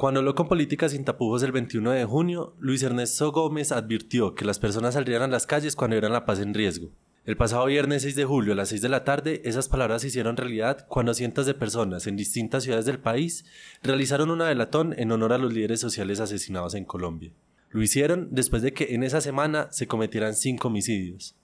Cuando 0.00 0.20
habló 0.20 0.34
con 0.34 0.48
Políticas 0.48 0.92
sin 0.92 1.04
tapujos 1.04 1.42
el 1.42 1.52
21 1.52 1.90
de 1.90 2.06
junio, 2.06 2.54
Luis 2.58 2.82
Ernesto 2.82 3.32
Gómez 3.32 3.70
advirtió 3.70 4.34
que 4.34 4.46
las 4.46 4.58
personas 4.58 4.94
saldrían 4.94 5.20
a 5.20 5.28
las 5.28 5.46
calles 5.46 5.76
cuando 5.76 5.94
eran 5.94 6.14
la 6.14 6.24
paz 6.24 6.40
en 6.40 6.54
riesgo. 6.54 6.88
El 7.26 7.36
pasado 7.36 7.66
viernes 7.66 8.00
6 8.00 8.16
de 8.16 8.24
julio 8.24 8.54
a 8.54 8.56
las 8.56 8.70
6 8.70 8.80
de 8.80 8.88
la 8.88 9.04
tarde, 9.04 9.42
esas 9.44 9.68
palabras 9.68 10.00
se 10.00 10.08
hicieron 10.08 10.38
realidad 10.38 10.86
cuando 10.88 11.12
cientos 11.12 11.44
de 11.44 11.52
personas 11.52 12.06
en 12.06 12.16
distintas 12.16 12.62
ciudades 12.62 12.86
del 12.86 12.98
país 12.98 13.44
realizaron 13.82 14.30
una 14.30 14.48
delatón 14.48 14.94
en 14.96 15.12
honor 15.12 15.34
a 15.34 15.38
los 15.38 15.52
líderes 15.52 15.80
sociales 15.80 16.18
asesinados 16.18 16.74
en 16.74 16.86
Colombia. 16.86 17.34
Lo 17.68 17.82
hicieron 17.82 18.28
después 18.30 18.62
de 18.62 18.72
que 18.72 18.94
en 18.94 19.02
esa 19.02 19.20
semana 19.20 19.68
se 19.70 19.86
cometieran 19.86 20.34
cinco 20.34 20.68
homicidios. 20.68 21.36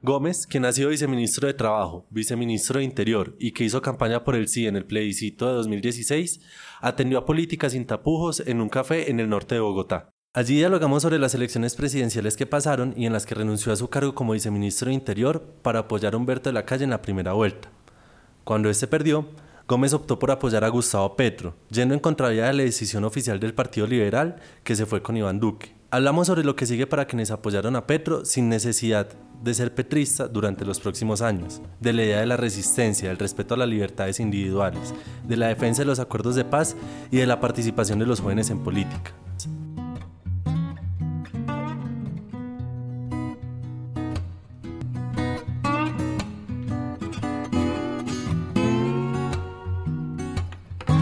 Gómez, 0.00 0.46
quien 0.46 0.64
ha 0.64 0.70
sido 0.70 0.90
viceministro 0.90 1.48
de 1.48 1.54
Trabajo, 1.54 2.06
viceministro 2.10 2.78
de 2.78 2.84
Interior 2.84 3.34
y 3.40 3.50
que 3.50 3.64
hizo 3.64 3.82
campaña 3.82 4.22
por 4.22 4.36
el 4.36 4.46
sí 4.46 4.68
en 4.68 4.76
el 4.76 4.84
plebiscito 4.84 5.48
de 5.48 5.54
2016, 5.54 6.40
atendió 6.80 7.18
a 7.18 7.26
políticas 7.26 7.72
sin 7.72 7.84
tapujos 7.84 8.40
en 8.46 8.60
un 8.60 8.68
café 8.68 9.10
en 9.10 9.18
el 9.18 9.28
norte 9.28 9.56
de 9.56 9.60
Bogotá. 9.60 10.10
Allí 10.32 10.54
dialogamos 10.54 11.02
sobre 11.02 11.18
las 11.18 11.34
elecciones 11.34 11.74
presidenciales 11.74 12.36
que 12.36 12.46
pasaron 12.46 12.94
y 12.96 13.06
en 13.06 13.12
las 13.12 13.26
que 13.26 13.34
renunció 13.34 13.72
a 13.72 13.76
su 13.76 13.88
cargo 13.88 14.14
como 14.14 14.34
viceministro 14.34 14.86
de 14.86 14.94
Interior 14.94 15.42
para 15.62 15.80
apoyar 15.80 16.14
a 16.14 16.16
Humberto 16.16 16.48
de 16.48 16.54
la 16.54 16.64
Calle 16.64 16.84
en 16.84 16.90
la 16.90 17.02
primera 17.02 17.32
vuelta. 17.32 17.68
Cuando 18.44 18.70
este 18.70 18.86
perdió, 18.86 19.26
Gómez 19.66 19.94
optó 19.94 20.20
por 20.20 20.30
apoyar 20.30 20.62
a 20.62 20.68
Gustavo 20.68 21.16
Petro, 21.16 21.56
yendo 21.70 21.94
en 21.94 22.00
contravía 22.00 22.46
de 22.46 22.52
la 22.52 22.62
decisión 22.62 23.02
oficial 23.02 23.40
del 23.40 23.52
Partido 23.52 23.88
Liberal 23.88 24.36
que 24.62 24.76
se 24.76 24.86
fue 24.86 25.02
con 25.02 25.16
Iván 25.16 25.40
Duque. 25.40 25.77
Hablamos 25.90 26.26
sobre 26.26 26.44
lo 26.44 26.54
que 26.54 26.66
sigue 26.66 26.86
para 26.86 27.06
quienes 27.06 27.30
apoyaron 27.30 27.74
a 27.74 27.86
Petro 27.86 28.26
sin 28.26 28.50
necesidad 28.50 29.08
de 29.42 29.54
ser 29.54 29.74
petrista 29.74 30.28
durante 30.28 30.66
los 30.66 30.80
próximos 30.80 31.22
años, 31.22 31.62
de 31.80 31.94
la 31.94 32.04
idea 32.04 32.20
de 32.20 32.26
la 32.26 32.36
resistencia, 32.36 33.08
del 33.08 33.16
respeto 33.16 33.54
a 33.54 33.56
las 33.56 33.70
libertades 33.70 34.20
individuales, 34.20 34.92
de 35.26 35.36
la 35.38 35.48
defensa 35.48 35.80
de 35.80 35.86
los 35.86 35.98
acuerdos 35.98 36.34
de 36.34 36.44
paz 36.44 36.76
y 37.10 37.16
de 37.16 37.26
la 37.26 37.40
participación 37.40 37.98
de 37.98 38.04
los 38.04 38.20
jóvenes 38.20 38.50
en 38.50 38.62
política. 38.62 39.14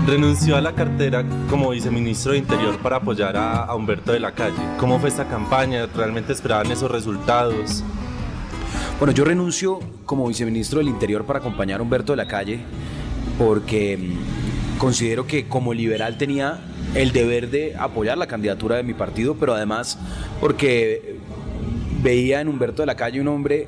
Renunció 0.07 0.57
a 0.57 0.61
la 0.61 0.73
cartera 0.73 1.25
como 1.51 1.71
viceministro 1.71 2.31
de 2.33 2.39
Interior 2.39 2.79
para 2.79 2.97
apoyar 2.97 3.37
a, 3.37 3.75
Humberto 3.75 4.13
de 4.13 4.21
la 4.21 4.33
Calle. 4.33 4.55
¿Cómo 4.79 5.01
fue 5.01 5.09
esta 5.09 5.27
campaña? 5.27 5.87
¿Realmente 5.87 6.33
esperaban 6.33 6.71
esos 6.71 6.89
resultados? 6.89 7.83
Bueno, 9.01 9.13
yo 9.13 9.25
renuncio 9.25 9.81
como 10.05 10.29
viceministro 10.29 10.79
del 10.79 10.89
Interior 10.89 11.25
para 11.25 11.41
acompañar 11.41 11.81
a 11.81 11.83
Humberto 11.83 12.13
de 12.13 12.19
la 12.19 12.29
Calle 12.29 12.61
porque 13.37 13.99
mm, 13.99 14.79
considero 14.79 15.27
que 15.27 15.49
como 15.49 15.75
liberal 15.75 16.17
tenía 16.17 16.61
el 16.95 17.11
deber 17.11 17.51
de 17.51 17.75
apoyar 17.77 18.17
la 18.17 18.29
candidatura 18.29 18.77
de 18.77 18.85
mi 18.85 18.95
partido, 18.95 19.35
pero 19.35 19.55
además 19.55 19.99
porque 20.41 21.17
veía 22.03 22.41
en 22.41 22.47
Humberto 22.47 22.83
de 22.83 22.87
la 22.87 22.95
Calle 22.95 23.21
un 23.21 23.27
hombre 23.27 23.67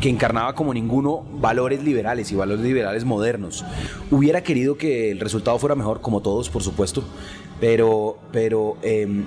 que 0.00 0.08
encarnaba 0.08 0.54
como 0.54 0.74
ninguno 0.74 1.24
valores 1.34 1.82
liberales 1.82 2.30
y 2.32 2.34
valores 2.34 2.64
liberales 2.64 3.04
modernos. 3.04 3.64
Hubiera 4.10 4.42
querido 4.42 4.76
que 4.76 5.10
el 5.10 5.20
resultado 5.20 5.58
fuera 5.58 5.74
mejor, 5.74 6.00
como 6.00 6.20
todos, 6.20 6.50
por 6.50 6.62
supuesto, 6.62 7.04
pero, 7.60 8.18
pero 8.32 8.76
em, 8.82 9.24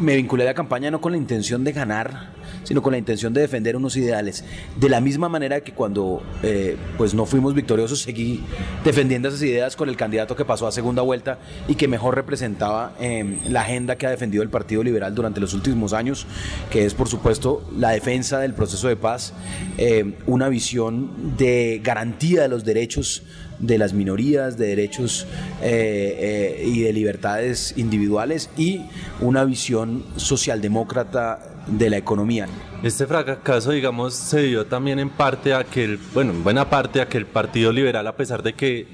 me 0.00 0.16
vinculé 0.16 0.44
a 0.44 0.46
la 0.46 0.54
campaña 0.54 0.90
no 0.90 1.00
con 1.00 1.12
la 1.12 1.18
intención 1.18 1.64
de 1.64 1.72
ganar, 1.72 2.32
sino 2.64 2.82
con 2.82 2.92
la 2.92 2.98
intención 2.98 3.32
de 3.32 3.40
defender 3.42 3.76
unos 3.76 3.96
ideales. 3.96 4.44
De 4.78 4.88
la 4.88 5.00
misma 5.00 5.28
manera 5.28 5.60
que 5.60 5.72
cuando 5.72 6.22
eh, 6.42 6.76
pues 6.96 7.14
no 7.14 7.26
fuimos 7.26 7.54
victoriosos, 7.54 8.00
seguí 8.00 8.42
defendiendo 8.84 9.28
esas 9.28 9.42
ideas 9.42 9.76
con 9.76 9.88
el 9.88 9.96
candidato 9.96 10.36
que 10.36 10.44
pasó 10.44 10.66
a 10.66 10.72
segunda 10.72 11.02
vuelta 11.02 11.38
y 11.68 11.74
que 11.74 11.88
mejor 11.88 12.14
representaba 12.14 12.94
em, 13.00 13.38
la 13.48 13.62
agenda 13.62 13.96
que 13.96 14.06
ha 14.06 14.10
defendido 14.10 14.42
el 14.42 14.50
Partido 14.50 14.82
Liberal 14.82 15.14
durante 15.14 15.40
los 15.40 15.54
últimos 15.54 15.92
años, 15.92 16.26
que 16.70 16.84
es 16.84 16.94
por 16.94 17.08
supuesto 17.08 17.68
la 17.76 17.90
defensa 17.90 18.38
del 18.38 18.54
proceso 18.54 18.88
de 18.88 18.96
paz, 18.96 19.32
em, 19.78 20.14
una 20.26 20.48
visión 20.48 21.36
de 21.36 21.80
garantía 21.82 22.42
de 22.42 22.48
los 22.48 22.64
derechos 22.64 23.22
de 23.60 23.78
las 23.78 23.92
minorías, 23.92 24.56
de 24.56 24.68
derechos 24.68 25.26
eh, 25.62 26.60
eh, 26.62 26.64
y 26.66 26.80
de 26.80 26.92
libertades 26.92 27.74
individuales 27.76 28.50
y 28.56 28.82
una 29.20 29.44
visión 29.44 30.04
socialdemócrata 30.16 31.59
de 31.66 31.90
la 31.90 31.96
economía. 31.96 32.46
Este 32.82 33.06
fracaso, 33.06 33.72
digamos, 33.72 34.14
se 34.14 34.42
dio 34.42 34.66
también 34.66 34.98
en 34.98 35.10
parte 35.10 35.54
a 35.54 35.64
que, 35.64 35.84
el, 35.84 35.98
bueno, 36.14 36.32
en 36.32 36.42
buena 36.42 36.68
parte 36.70 37.00
a 37.00 37.08
que 37.08 37.18
el 37.18 37.26
Partido 37.26 37.72
Liberal, 37.72 38.06
a 38.06 38.16
pesar 38.16 38.42
de 38.42 38.54
que 38.54 38.86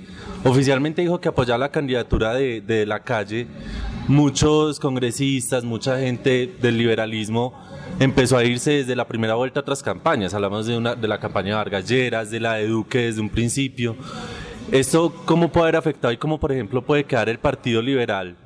oficialmente 0.45 1.03
dijo 1.03 1.21
que 1.21 1.29
apoyaba 1.29 1.59
la 1.59 1.71
candidatura 1.71 2.35
de, 2.35 2.61
de 2.61 2.87
la 2.87 3.01
calle, 3.01 3.47
muchos 4.09 4.81
congresistas, 4.81 5.65
mucha 5.65 5.99
gente 5.99 6.53
del 6.61 6.79
liberalismo 6.79 7.55
empezó 7.99 8.37
a 8.37 8.45
irse 8.45 8.73
desde 8.73 8.97
la 8.97 9.07
primera 9.07 9.35
vuelta 9.35 9.61
a 9.61 9.63
otras 9.63 9.83
campañas. 9.83 10.35
Hablamos 10.35 10.67
de, 10.67 10.77
una, 10.77 10.95
de 10.95 11.09
la 11.09 11.19
campaña 11.19 11.51
de 11.51 11.55
Vargas 11.55 11.89
Lleras, 11.89 12.31
de 12.31 12.41
la 12.41 12.55
de 12.55 12.67
Duque 12.67 12.99
desde 12.99 13.21
un 13.21 13.31
principio. 13.31 13.97
¿Esto 14.73 15.15
cómo 15.25 15.51
puede 15.51 15.65
haber 15.65 15.77
afectado 15.77 16.13
y 16.13 16.17
cómo, 16.17 16.39
por 16.39 16.53
ejemplo, 16.53 16.83
puede 16.83 17.05
quedar 17.05 17.29
el 17.29 17.39
Partido 17.39 17.81
Liberal 17.81 18.37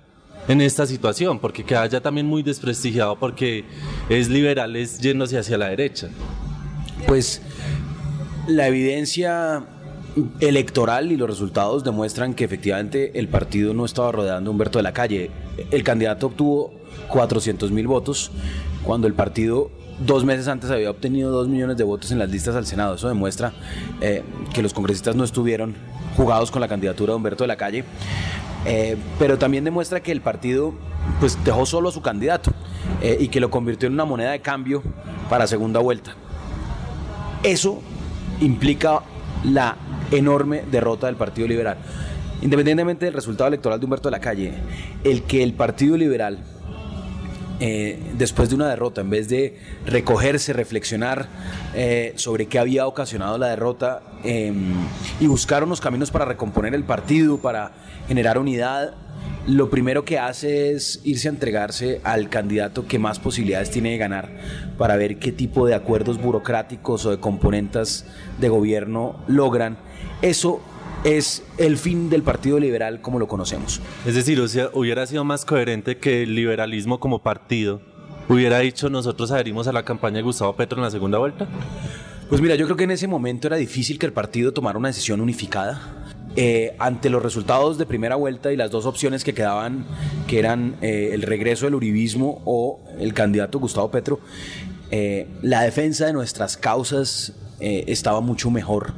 en 0.50 0.60
esta 0.60 0.84
situación? 0.84 1.38
Porque 1.38 1.64
queda 1.64 1.86
ya 1.86 2.00
también 2.00 2.26
muy 2.26 2.42
desprestigiado 2.42 3.16
porque 3.16 3.64
es 4.08 4.28
liberal, 4.28 4.74
es 4.74 4.98
yéndose 4.98 5.38
hacia 5.38 5.56
la 5.56 5.68
derecha. 5.68 6.08
Pues 7.06 7.40
la 8.48 8.66
evidencia 8.66 9.64
electoral 10.40 11.12
y 11.12 11.16
los 11.16 11.30
resultados 11.30 11.84
demuestran 11.84 12.34
que 12.34 12.44
efectivamente 12.44 13.18
el 13.18 13.28
partido 13.28 13.74
no 13.74 13.84
estaba 13.84 14.10
rodeando 14.10 14.50
a 14.50 14.52
Humberto 14.52 14.80
de 14.80 14.82
la 14.82 14.92
Calle. 14.92 15.30
El 15.70 15.84
candidato 15.84 16.26
obtuvo 16.26 16.74
400 17.08 17.70
mil 17.70 17.86
votos 17.86 18.32
cuando 18.82 19.06
el 19.06 19.14
partido 19.14 19.70
dos 20.04 20.24
meses 20.24 20.48
antes 20.48 20.70
había 20.70 20.90
obtenido 20.90 21.30
dos 21.30 21.46
millones 21.46 21.76
de 21.76 21.84
votos 21.84 22.10
en 22.10 22.18
las 22.18 22.28
listas 22.28 22.56
al 22.56 22.66
Senado. 22.66 22.96
Eso 22.96 23.08
demuestra 23.08 23.52
eh, 24.00 24.24
que 24.52 24.62
los 24.62 24.74
congresistas 24.74 25.14
no 25.14 25.22
estuvieron 25.22 25.76
jugados 26.16 26.50
con 26.50 26.60
la 26.60 26.66
candidatura 26.66 27.12
de 27.12 27.16
Humberto 27.18 27.44
de 27.44 27.48
la 27.48 27.56
Calle, 27.56 27.84
eh, 28.66 28.96
pero 29.18 29.38
también 29.38 29.64
demuestra 29.64 30.02
que 30.02 30.12
el 30.12 30.20
partido 30.20 30.74
pues 31.18 31.42
dejó 31.44 31.66
solo 31.66 31.88
a 31.88 31.92
su 31.92 32.02
candidato 32.02 32.52
eh, 33.02 33.16
y 33.20 33.28
que 33.28 33.40
lo 33.40 33.50
convirtió 33.50 33.86
en 33.86 33.94
una 33.94 34.04
moneda 34.04 34.32
de 34.32 34.40
cambio 34.40 34.82
para 35.28 35.46
segunda 35.46 35.80
vuelta. 35.80 36.14
Eso 37.42 37.82
implica 38.40 39.00
la 39.44 39.76
enorme 40.10 40.62
derrota 40.70 41.06
del 41.06 41.16
Partido 41.16 41.48
Liberal. 41.48 41.78
Independientemente 42.42 43.06
del 43.06 43.14
resultado 43.14 43.48
electoral 43.48 43.78
de 43.78 43.84
Humberto 43.84 44.08
de 44.08 44.12
la 44.12 44.20
Calle, 44.20 44.54
el 45.04 45.22
que 45.22 45.42
el 45.42 45.52
Partido 45.54 45.96
Liberal 45.96 46.38
eh, 47.60 47.98
después 48.16 48.48
de 48.48 48.54
una 48.54 48.68
derrota, 48.68 49.02
en 49.02 49.10
vez 49.10 49.28
de 49.28 49.58
recogerse, 49.84 50.54
reflexionar 50.54 51.28
eh, 51.74 52.14
sobre 52.16 52.46
qué 52.46 52.58
había 52.58 52.86
ocasionado 52.86 53.36
la 53.36 53.48
derrota 53.48 54.02
em, 54.24 54.72
y 55.20 55.26
buscar 55.26 55.62
unos 55.62 55.80
caminos 55.80 56.10
para 56.10 56.24
recomponer 56.24 56.74
el 56.74 56.84
partido, 56.84 57.38
para 57.38 57.72
generar 58.08 58.38
unidad, 58.38 58.94
lo 59.46 59.68
primero 59.70 60.04
que 60.04 60.18
hace 60.18 60.72
es 60.72 61.00
irse 61.04 61.28
a 61.28 61.32
entregarse 61.32 62.00
al 62.04 62.28
candidato 62.28 62.86
que 62.86 62.98
más 62.98 63.18
posibilidades 63.18 63.70
tiene 63.70 63.90
de 63.90 63.98
ganar 63.98 64.28
para 64.78 64.96
ver 64.96 65.18
qué 65.18 65.32
tipo 65.32 65.66
de 65.66 65.74
acuerdos 65.74 66.18
burocráticos 66.18 67.04
o 67.06 67.10
de 67.10 67.20
componentes 67.20 68.06
de 68.38 68.48
gobierno 68.48 69.16
logran. 69.26 69.76
Eso 70.22 70.60
es 71.04 71.42
el 71.58 71.78
fin 71.78 72.10
del 72.10 72.22
Partido 72.22 72.58
Liberal 72.58 73.00
como 73.00 73.18
lo 73.18 73.28
conocemos. 73.28 73.80
Es 74.06 74.14
decir, 74.14 74.40
o 74.40 74.48
sea, 74.48 74.70
hubiera 74.72 75.06
sido 75.06 75.24
más 75.24 75.44
coherente 75.44 75.98
que 75.98 76.22
el 76.24 76.34
liberalismo 76.34 77.00
como 77.00 77.22
partido 77.22 77.80
hubiera 78.28 78.60
dicho 78.60 78.88
nosotros 78.90 79.30
adherimos 79.32 79.66
a 79.66 79.72
la 79.72 79.84
campaña 79.84 80.16
de 80.16 80.22
Gustavo 80.22 80.54
Petro 80.54 80.78
en 80.78 80.84
la 80.84 80.90
segunda 80.90 81.18
vuelta. 81.18 81.48
Pues 82.28 82.40
mira, 82.40 82.54
yo 82.54 82.66
creo 82.66 82.76
que 82.76 82.84
en 82.84 82.92
ese 82.92 83.08
momento 83.08 83.48
era 83.48 83.56
difícil 83.56 83.98
que 83.98 84.06
el 84.06 84.12
partido 84.12 84.52
tomara 84.52 84.78
una 84.78 84.88
decisión 84.88 85.20
unificada. 85.20 85.96
Eh, 86.36 86.76
ante 86.78 87.10
los 87.10 87.20
resultados 87.24 87.76
de 87.76 87.86
primera 87.86 88.14
vuelta 88.14 88.52
y 88.52 88.56
las 88.56 88.70
dos 88.70 88.86
opciones 88.86 89.24
que 89.24 89.34
quedaban, 89.34 89.84
que 90.28 90.38
eran 90.38 90.76
eh, 90.80 91.10
el 91.12 91.22
regreso 91.22 91.64
del 91.64 91.74
uribismo 91.74 92.40
o 92.44 92.84
el 93.00 93.14
candidato 93.14 93.58
Gustavo 93.58 93.90
Petro, 93.90 94.20
eh, 94.92 95.26
la 95.42 95.62
defensa 95.62 96.06
de 96.06 96.12
nuestras 96.12 96.56
causas 96.56 97.34
estaba 97.62 98.22
mucho 98.22 98.50
mejor 98.50 98.94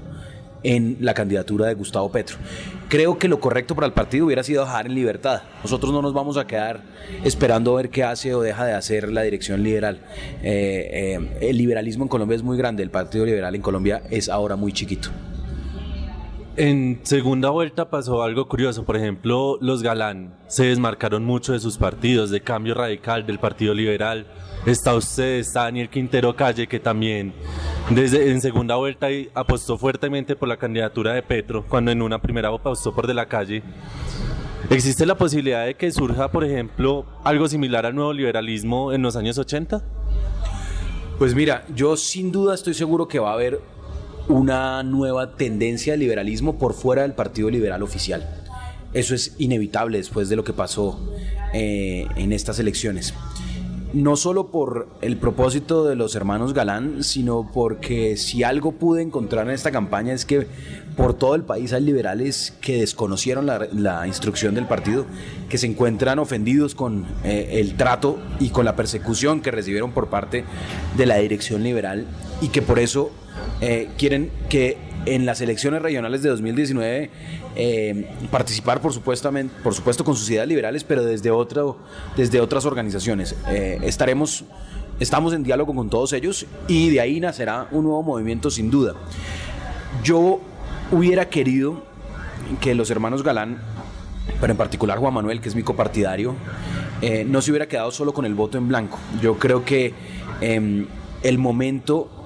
en 0.64 0.96
la 1.00 1.14
candidatura 1.14 1.66
de 1.66 1.74
Gustavo 1.74 2.10
Petro. 2.10 2.36
Creo 2.88 3.18
que 3.18 3.28
lo 3.28 3.40
correcto 3.40 3.74
para 3.74 3.86
el 3.86 3.92
partido 3.92 4.26
hubiera 4.26 4.42
sido 4.42 4.64
dejar 4.64 4.86
en 4.86 4.94
libertad. 4.94 5.42
Nosotros 5.62 5.92
no 5.92 6.02
nos 6.02 6.12
vamos 6.12 6.36
a 6.36 6.46
quedar 6.46 6.82
esperando 7.24 7.72
a 7.72 7.76
ver 7.76 7.90
qué 7.90 8.04
hace 8.04 8.34
o 8.34 8.42
deja 8.42 8.66
de 8.66 8.74
hacer 8.74 9.10
la 9.10 9.22
dirección 9.22 9.62
liberal. 9.62 10.00
Eh, 10.42 11.18
eh, 11.20 11.48
el 11.48 11.56
liberalismo 11.56 12.04
en 12.04 12.08
Colombia 12.08 12.36
es 12.36 12.42
muy 12.42 12.56
grande, 12.56 12.82
el 12.82 12.90
Partido 12.90 13.24
Liberal 13.24 13.54
en 13.54 13.62
Colombia 13.62 14.02
es 14.10 14.28
ahora 14.28 14.56
muy 14.56 14.72
chiquito. 14.72 15.08
En 16.54 17.00
segunda 17.02 17.48
vuelta 17.48 17.88
pasó 17.88 18.22
algo 18.22 18.46
curioso, 18.46 18.84
por 18.84 18.98
ejemplo, 18.98 19.56
los 19.62 19.82
Galán 19.82 20.34
se 20.48 20.66
desmarcaron 20.66 21.24
mucho 21.24 21.54
de 21.54 21.60
sus 21.60 21.78
partidos, 21.78 22.30
de 22.30 22.42
Cambio 22.42 22.74
Radical, 22.74 23.24
del 23.24 23.38
Partido 23.38 23.72
Liberal. 23.72 24.26
Está 24.64 24.94
usted, 24.94 25.40
está 25.40 25.64
Daniel 25.64 25.88
Quintero 25.88 26.36
Calle, 26.36 26.68
que 26.68 26.78
también 26.78 27.32
desde 27.90 28.30
en 28.30 28.40
segunda 28.40 28.76
vuelta 28.76 29.08
apostó 29.34 29.76
fuertemente 29.76 30.36
por 30.36 30.46
la 30.46 30.56
candidatura 30.56 31.14
de 31.14 31.22
Petro, 31.22 31.66
cuando 31.68 31.90
en 31.90 32.00
una 32.00 32.22
primera 32.22 32.48
apostó 32.48 32.94
por 32.94 33.08
de 33.08 33.14
la 33.14 33.26
calle. 33.26 33.64
¿Existe 34.70 35.04
la 35.04 35.18
posibilidad 35.18 35.66
de 35.66 35.74
que 35.74 35.90
surja, 35.90 36.30
por 36.30 36.44
ejemplo, 36.44 37.04
algo 37.24 37.48
similar 37.48 37.86
al 37.86 37.96
nuevo 37.96 38.12
liberalismo 38.12 38.92
en 38.92 39.02
los 39.02 39.16
años 39.16 39.36
80? 39.36 39.82
Pues 41.18 41.34
mira, 41.34 41.66
yo 41.74 41.96
sin 41.96 42.30
duda 42.30 42.54
estoy 42.54 42.74
seguro 42.74 43.08
que 43.08 43.18
va 43.18 43.30
a 43.30 43.34
haber 43.34 43.60
una 44.28 44.84
nueva 44.84 45.34
tendencia 45.34 45.94
de 45.94 45.98
liberalismo 45.98 46.56
por 46.56 46.74
fuera 46.74 47.02
del 47.02 47.14
Partido 47.14 47.50
Liberal 47.50 47.82
oficial. 47.82 48.24
Eso 48.92 49.16
es 49.16 49.34
inevitable 49.38 49.98
después 49.98 50.28
de 50.28 50.36
lo 50.36 50.44
que 50.44 50.52
pasó 50.52 51.00
eh, 51.52 52.06
en 52.14 52.32
estas 52.32 52.60
elecciones 52.60 53.12
no 53.92 54.16
solo 54.16 54.48
por 54.48 54.88
el 55.02 55.16
propósito 55.16 55.84
de 55.84 55.96
los 55.96 56.14
hermanos 56.14 56.54
Galán, 56.54 57.04
sino 57.04 57.50
porque 57.52 58.16
si 58.16 58.42
algo 58.42 58.72
pude 58.72 59.02
encontrar 59.02 59.46
en 59.46 59.54
esta 59.54 59.70
campaña 59.70 60.14
es 60.14 60.24
que 60.24 60.46
por 60.96 61.14
todo 61.14 61.34
el 61.34 61.42
país 61.42 61.72
hay 61.72 61.82
liberales 61.82 62.54
que 62.60 62.80
desconocieron 62.80 63.46
la, 63.46 64.06
instrucción 64.06 64.54
del 64.54 64.66
partido, 64.66 65.06
que 65.48 65.58
se 65.58 65.66
encuentran 65.66 66.18
ofendidos 66.18 66.74
con 66.74 67.06
eh, 67.24 67.60
el 67.60 67.76
trato 67.76 68.18
y 68.40 68.50
con 68.50 68.64
la 68.64 68.76
persecución 68.76 69.40
que 69.40 69.50
recibieron 69.50 69.92
por 69.92 70.08
parte 70.08 70.44
de 70.96 71.06
la 71.06 71.16
dirección 71.16 71.62
liberal 71.62 72.06
y 72.40 72.48
que 72.48 72.62
por 72.62 72.78
eso 72.78 73.10
eh, 73.60 73.88
quieren 73.96 74.30
que 74.48 74.91
en 75.06 75.26
las 75.26 75.40
elecciones 75.40 75.82
regionales 75.82 76.22
de 76.22 76.28
2019 76.30 77.10
eh, 77.56 78.10
participar 78.30 78.80
por 78.80 78.92
supuesto, 78.92 79.30
por 79.62 79.74
supuesto 79.74 80.04
con 80.04 80.16
sociedades 80.16 80.48
liberales, 80.48 80.84
pero 80.84 81.04
desde, 81.04 81.30
otro, 81.30 81.78
desde 82.16 82.40
otras 82.40 82.64
organizaciones. 82.64 83.34
Eh, 83.48 83.78
estaremos, 83.82 84.44
estamos 85.00 85.32
en 85.32 85.42
diálogo 85.42 85.74
con 85.74 85.90
todos 85.90 86.12
ellos 86.12 86.46
y 86.68 86.90
de 86.90 87.00
ahí 87.00 87.20
nacerá 87.20 87.68
un 87.70 87.84
nuevo 87.84 88.02
movimiento 88.02 88.50
sin 88.50 88.70
duda. 88.70 88.94
Yo 90.02 90.40
hubiera 90.90 91.28
querido 91.28 91.82
que 92.60 92.74
los 92.74 92.90
hermanos 92.90 93.22
Galán, 93.22 93.58
pero 94.40 94.52
en 94.52 94.56
particular 94.56 94.98
Juan 94.98 95.14
Manuel, 95.14 95.40
que 95.40 95.48
es 95.48 95.54
mi 95.54 95.62
copartidario, 95.62 96.34
eh, 97.00 97.24
no 97.24 97.42
se 97.42 97.50
hubiera 97.50 97.66
quedado 97.66 97.90
solo 97.90 98.14
con 98.14 98.24
el 98.24 98.34
voto 98.34 98.58
en 98.58 98.68
blanco. 98.68 98.98
Yo 99.20 99.38
creo 99.38 99.64
que 99.64 99.92
em, 100.40 100.86
el 101.22 101.38
momento 101.38 102.21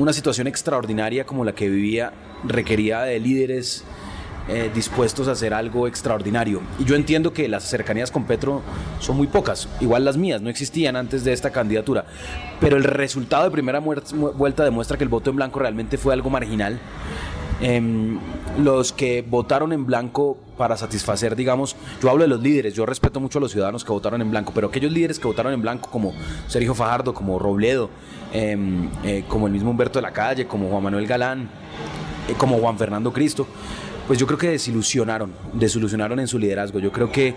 una 0.00 0.12
situación 0.14 0.46
extraordinaria 0.46 1.26
como 1.26 1.44
la 1.44 1.54
que 1.54 1.68
vivía 1.68 2.12
requería 2.44 3.02
de 3.02 3.20
líderes 3.20 3.84
eh, 4.48 4.70
dispuestos 4.74 5.28
a 5.28 5.32
hacer 5.32 5.52
algo 5.52 5.86
extraordinario. 5.86 6.62
Y 6.78 6.84
yo 6.84 6.96
entiendo 6.96 7.34
que 7.34 7.46
las 7.48 7.64
cercanías 7.64 8.10
con 8.10 8.24
Petro 8.24 8.62
son 8.98 9.18
muy 9.18 9.26
pocas, 9.26 9.68
igual 9.80 10.04
las 10.06 10.16
mías, 10.16 10.40
no 10.40 10.48
existían 10.48 10.96
antes 10.96 11.22
de 11.22 11.34
esta 11.34 11.50
candidatura, 11.50 12.06
pero 12.60 12.78
el 12.78 12.84
resultado 12.84 13.44
de 13.44 13.50
primera 13.50 13.80
vuelta 13.80 14.64
demuestra 14.64 14.96
que 14.96 15.04
el 15.04 15.10
voto 15.10 15.30
en 15.30 15.36
blanco 15.36 15.60
realmente 15.60 15.98
fue 15.98 16.14
algo 16.14 16.30
marginal. 16.30 16.80
Em, 17.60 18.18
los 18.58 18.94
que 18.94 19.20
votaron 19.20 19.74
en 19.74 19.84
blanco 19.84 20.38
para 20.56 20.78
satisfacer, 20.78 21.36
digamos, 21.36 21.76
yo 22.02 22.08
hablo 22.08 22.22
de 22.22 22.28
los 22.28 22.40
líderes, 22.40 22.72
yo 22.72 22.86
respeto 22.86 23.20
mucho 23.20 23.38
a 23.38 23.42
los 23.42 23.52
ciudadanos 23.52 23.84
que 23.84 23.92
votaron 23.92 24.22
en 24.22 24.30
blanco, 24.30 24.52
pero 24.54 24.68
aquellos 24.68 24.90
líderes 24.90 25.18
que 25.18 25.26
votaron 25.26 25.52
en 25.52 25.60
blanco 25.60 25.90
como 25.90 26.14
Sergio 26.48 26.74
Fajardo, 26.74 27.12
como 27.12 27.38
Robledo, 27.38 27.90
em, 28.32 28.88
eh, 29.04 29.24
como 29.28 29.46
el 29.46 29.52
mismo 29.52 29.70
Humberto 29.70 29.98
de 29.98 30.02
la 30.02 30.12
Calle, 30.12 30.46
como 30.46 30.68
Juan 30.68 30.82
Manuel 30.82 31.06
Galán, 31.06 31.48
eh, 32.28 32.34
como 32.36 32.58
Juan 32.58 32.78
Fernando 32.78 33.12
Cristo, 33.12 33.46
pues 34.10 34.18
yo 34.18 34.26
creo 34.26 34.40
que 34.40 34.48
desilusionaron, 34.48 35.32
desilusionaron 35.52 36.18
en 36.18 36.26
su 36.26 36.36
liderazgo. 36.36 36.80
Yo 36.80 36.90
creo 36.90 37.12
que 37.12 37.36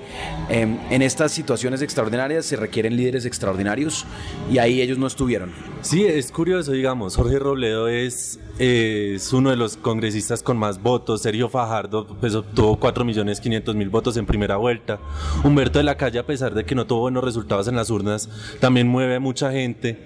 em, 0.49 0.79
en 0.89 1.03
estas 1.03 1.31
situaciones 1.31 1.83
extraordinarias 1.83 2.47
se 2.47 2.55
requieren 2.55 2.95
líderes 2.95 3.25
extraordinarios 3.25 4.07
y 4.51 4.57
ahí 4.57 4.81
ellos 4.81 4.97
no 4.97 5.05
estuvieron. 5.05 5.51
Sí, 5.83 6.03
es 6.03 6.31
curioso, 6.31 6.71
digamos, 6.71 7.15
Jorge 7.15 7.37
Robledo 7.37 7.89
es, 7.89 8.39
es 8.57 9.31
uno 9.33 9.51
de 9.51 9.55
los 9.55 9.77
congresistas 9.77 10.41
con 10.41 10.57
más 10.57 10.81
votos, 10.81 11.21
Sergio 11.21 11.47
Fajardo 11.47 12.07
pues, 12.19 12.33
obtuvo 12.33 12.79
4.500.000 12.79 13.91
votos 13.91 14.17
en 14.17 14.25
primera 14.25 14.57
vuelta, 14.57 14.97
Humberto 15.43 15.77
de 15.77 15.83
la 15.83 15.95
Calle, 15.95 16.17
a 16.17 16.25
pesar 16.25 16.55
de 16.55 16.65
que 16.65 16.73
no 16.73 16.87
tuvo 16.87 17.01
buenos 17.01 17.23
resultados 17.23 17.67
en 17.67 17.75
las 17.75 17.91
urnas, 17.91 18.27
también 18.59 18.87
mueve 18.87 19.17
a 19.17 19.19
mucha 19.19 19.51
gente. 19.51 19.99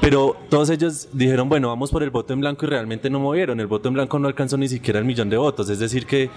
Pero 0.00 0.36
todos 0.48 0.70
ellos 0.70 1.08
dijeron, 1.12 1.48
bueno, 1.48 1.68
vamos 1.68 1.90
por 1.90 2.02
el 2.02 2.10
voto 2.10 2.32
en 2.32 2.40
blanco 2.40 2.64
y 2.64 2.68
realmente 2.70 3.10
no 3.10 3.20
movieron. 3.20 3.60
El 3.60 3.66
voto 3.66 3.88
en 3.88 3.94
blanco 3.94 4.18
no 4.18 4.28
alcanzó 4.28 4.56
ni 4.56 4.68
siquiera 4.68 4.98
el 4.98 5.04
millón 5.04 5.28
de 5.28 5.36
votos. 5.36 5.68
Es 5.68 5.78
decir, 5.78 6.06
que 6.06 6.30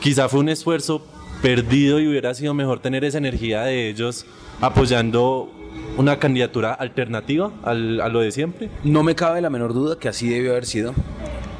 quizá 0.00 0.28
fue 0.28 0.40
un 0.40 0.50
esfuerzo 0.50 1.02
perdido 1.40 1.98
y 1.98 2.08
hubiera 2.08 2.34
sido 2.34 2.52
mejor 2.52 2.80
tener 2.80 3.04
esa 3.04 3.18
energía 3.18 3.62
de 3.62 3.88
ellos 3.88 4.26
apoyando 4.60 5.50
una 5.96 6.18
candidatura 6.18 6.74
alternativa 6.74 7.50
a 7.62 7.74
lo 7.74 8.20
de 8.20 8.32
siempre. 8.32 8.70
No 8.84 9.02
me 9.02 9.14
cabe 9.14 9.40
la 9.40 9.50
menor 9.50 9.72
duda 9.72 9.98
que 9.98 10.08
así 10.08 10.28
debió 10.28 10.50
haber 10.50 10.66
sido. 10.66 10.94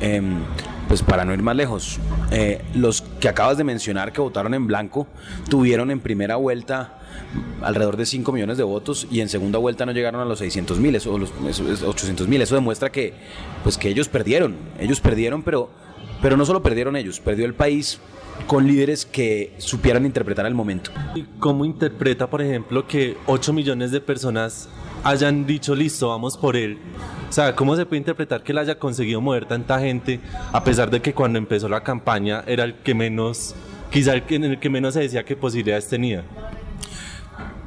Em, 0.01 0.41
pues 0.89 1.03
para 1.03 1.25
no 1.25 1.35
ir 1.35 1.43
más 1.43 1.57
lejos, 1.57 1.99
eh, 2.31 2.63
los 2.75 3.03
que 3.21 3.29
acabas 3.29 3.57
de 3.57 3.65
mencionar 3.65 4.13
que 4.13 4.21
votaron 4.21 4.55
en 4.55 4.67
blanco 4.67 5.07
tuvieron 5.49 5.91
en 5.91 6.01
primera 6.01 6.37
vuelta 6.37 6.99
alrededor 7.63 7.97
de 7.97 8.07
5 8.07 8.31
millones 8.33 8.57
de 8.57 8.65
votos 8.65 9.07
y 9.11 9.21
en 9.21 9.29
segunda 9.29 9.59
vuelta 9.59 9.87
no 9.87 9.93
llegaron 9.93 10.21
a 10.21 10.25
los 10.25 10.39
600 10.39 10.79
mil 10.79 10.97
o 11.07 11.19
los 11.19 11.33
800 11.83 12.29
mil. 12.29 12.41
Eso 12.43 12.55
demuestra 12.55 12.91
que, 12.91 13.15
pues 13.63 13.79
que 13.79 13.89
ellos 13.89 14.09
perdieron, 14.09 14.57
ellos 14.79 15.01
perdieron, 15.01 15.43
pero, 15.43 15.71
pero 16.23 16.37
no 16.37 16.45
solo 16.45 16.63
perdieron 16.63 16.97
ellos, 16.97 17.21
perdió 17.21 17.47
el 17.47 17.55
país 17.55 18.01
con 18.47 18.67
líderes 18.67 19.07
que 19.07 19.55
supieran 19.59 20.05
interpretar 20.07 20.47
el 20.47 20.55
momento. 20.55 20.91
¿Y 21.15 21.25
cómo 21.39 21.65
interpreta, 21.65 22.29
por 22.29 22.43
ejemplo, 22.43 22.87
que 22.87 23.17
8 23.27 23.53
millones 23.53 23.91
de 23.91 24.01
personas 24.01 24.69
hayan 25.09 25.47
dicho, 25.47 25.75
listo, 25.75 26.09
vamos 26.09 26.37
por 26.37 26.57
él? 26.57 26.79
O 27.29 27.33
sea, 27.33 27.55
¿cómo 27.55 27.77
se 27.77 27.87
puede 27.87 27.99
interpretar 27.99 28.43
que 28.43 28.53
él 28.53 28.59
haya 28.59 28.79
conseguido 28.79 29.21
mover 29.21 29.47
tanta 29.47 29.79
gente 29.81 30.21
a 30.53 30.63
pesar 30.65 30.91
de 30.91 31.01
que 31.01 31.15
cuando 31.15 31.39
empezó 31.39 31.69
la 31.69 31.83
campaña 31.83 32.43
era 32.47 32.65
el 32.65 32.75
que 32.75 32.95
menos, 32.95 33.55
quizá 33.91 34.15
el 34.15 34.23
que, 34.23 34.37
el 34.37 34.59
que 34.59 34.71
menos 34.71 34.95
se 34.95 35.01
decía 35.01 35.25
qué 35.25 35.37
posibilidades 35.37 35.89
tenía? 35.89 36.25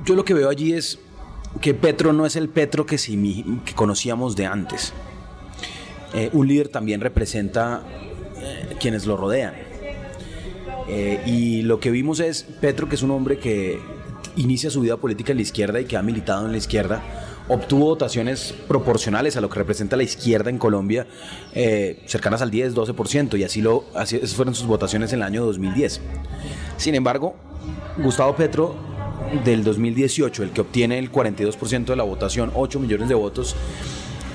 yo 0.06 0.15
lo 0.15 0.25
que 0.25 0.33
veo 0.33 0.50
allí 0.50 0.74
es 0.74 1.00
que 1.62 1.74
Petro 1.74 2.13
no 2.13 2.25
es 2.25 2.36
el 2.36 2.50
Petro 2.50 2.86
que, 2.86 2.97
que 2.97 3.74
conocíamos 3.75 4.36
de 4.36 4.45
antes. 4.45 4.94
Eh, 6.13 6.30
un 6.33 6.47
líder 6.47 6.69
también 6.69 7.01
representa 7.01 7.83
eh, 8.41 8.75
quienes 8.80 9.06
lo 9.06 9.18
rodean. 9.18 9.53
Eh, 10.88 11.21
y 11.27 11.62
lo 11.62 11.80
que 11.80 11.91
vimos 11.91 12.19
es 12.19 12.44
Petro, 12.44 12.89
que 12.89 12.95
es 12.95 13.03
un 13.03 13.12
hombre 13.12 13.38
que 13.38 13.80
inicia 14.36 14.71
su 14.71 14.81
vida 14.81 14.97
política 14.97 15.31
en 15.31 15.38
la 15.38 15.44
izquierda 15.44 15.80
y 15.80 15.86
que 15.86 15.97
ha 15.97 16.01
militado 16.01 16.45
en 16.45 16.51
la 16.51 16.57
izquierda, 16.57 17.03
obtuvo 17.50 17.86
votaciones 17.86 18.54
proporcionales 18.68 19.36
a 19.36 19.42
lo 19.42 19.50
que 19.50 19.60
representa 19.60 19.98
la 19.98 20.04
izquierda 20.04 20.50
en 20.50 20.57
Colombia, 20.57 21.07
cercanas 22.06 22.42
al 22.42 22.51
10, 22.51 22.75
12%, 22.75 23.38
y 23.38 23.44
así, 23.44 23.62
lo, 23.62 23.86
así 23.96 24.19
fueron 24.19 24.56
sus 24.56 24.68
votaciones 24.68 25.12
en 25.12 25.19
el 25.19 25.24
año 25.24 25.44
2010. 25.44 26.00
Sin 26.78 26.96
embargo, 26.96 27.36
Gustavo 27.98 28.36
Petro 28.36 28.75
del 29.44 29.63
2018, 29.63 30.44
el 30.44 30.51
que 30.51 30.62
obtiene 30.62 30.98
el 31.00 31.12
42% 31.12 31.86
de 31.86 31.96
la 31.96 32.03
votación, 32.03 32.51
8 32.53 32.79
millones 32.79 33.10
de 33.10 33.15
votos, 33.15 33.56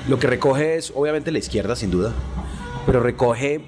lo 0.09 0.19
que 0.19 0.27
recoge 0.27 0.77
es 0.77 0.93
obviamente 0.95 1.33
la 1.33 1.39
izquierda 1.39 1.77
sin 1.77 1.91
duda, 1.91 2.13
pero 2.85 3.01
recoge 3.01 3.63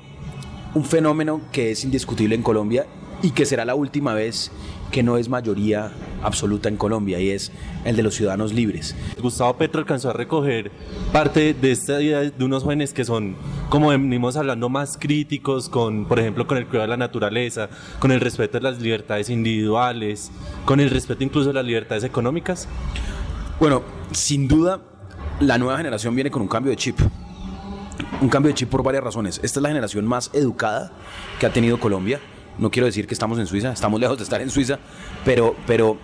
un 0.75 0.85
fenómeno 0.85 1.41
que 1.53 1.71
es 1.71 1.85
indiscutible 1.85 2.35
en 2.35 2.43
Colombia 2.43 2.87
y 3.23 3.31
que 3.31 3.47
será 3.47 3.65
la 3.65 3.75
última 3.75 4.13
vez 4.13 4.51
que 4.91 5.03
no 5.03 5.17
es 5.17 5.29
mayoría 5.29 5.93
absoluta 6.23 6.69
en 6.69 6.77
Colombia 6.77 7.21
y 7.21 7.31
es 7.31 7.53
el 7.85 7.97
de 7.97 8.03
los 8.03 8.15
ciudadanos 8.15 8.53
libres. 8.53 8.95
Gustavo 9.21 9.57
Petro 9.57 9.81
alcanzó 9.81 10.11
a 10.11 10.13
recoger 10.13 10.71
parte 11.13 11.55
de 11.55 11.73
esta 11.73 12.01
idea 12.01 12.21
de 12.21 12.45
unos 12.45 12.63
jóvenes 12.63 12.93
que 12.93 13.05
son, 13.05 13.37
como 13.69 13.89
venimos 13.89 14.37
hablando, 14.37 14.69
más 14.69 14.97
críticos 14.99 15.69
con, 15.69 16.07
por 16.07 16.19
ejemplo, 16.19 16.47
con 16.47 16.59
el 16.59 16.67
cuidado 16.67 16.83
de 16.83 16.89
la 16.89 16.97
naturaleza, 16.97 17.69
con 17.99 18.13
el 18.13 18.21
respeto 18.21 18.59
de 18.59 18.63
las 18.63 18.81
libertades 18.81 19.31
individuales, 19.31 20.31
con 20.65 20.81
el 20.81 20.91
respeto 20.91 21.25
incluso 21.25 21.49
de 21.49 21.55
las 21.55 21.65
libertades 21.65 22.05
económicas. 22.05 22.69
Bueno, 23.61 23.83
sin 24.13 24.49
duda, 24.49 24.81
la 25.41 25.59
nueva 25.59 25.77
generación 25.79 26.15
viene 26.15 26.31
con 26.31 26.43
un 26.43 26.49
cambio 26.49 26.71
de 26.71 26.77
chip. 26.77 26.99
Un 28.21 28.29
cambio 28.29 28.49
de 28.49 28.55
chip 28.55 28.69
por 28.69 28.83
varias 28.83 29.05
razones. 29.05 29.41
Esta 29.43 29.59
es 29.59 29.63
la 29.63 29.69
generación 29.69 30.07
más 30.07 30.31
educada 30.33 30.93
que 31.39 31.47
ha 31.47 31.53
tenido 31.53 31.79
Colombia 31.79 32.21
no 32.59 32.71
quiero 32.71 32.87
decir 32.87 33.07
que 33.07 33.15
estamos 33.15 33.39
en 33.39 33.47
Suiza, 33.47 33.73
estamos 33.73 34.01
lejos 34.01 34.19
de 34.19 34.25
estar 34.25 34.41
en 34.41 34.51
Suiza, 34.51 34.79
pero, 35.25 35.57
pero 35.67 35.99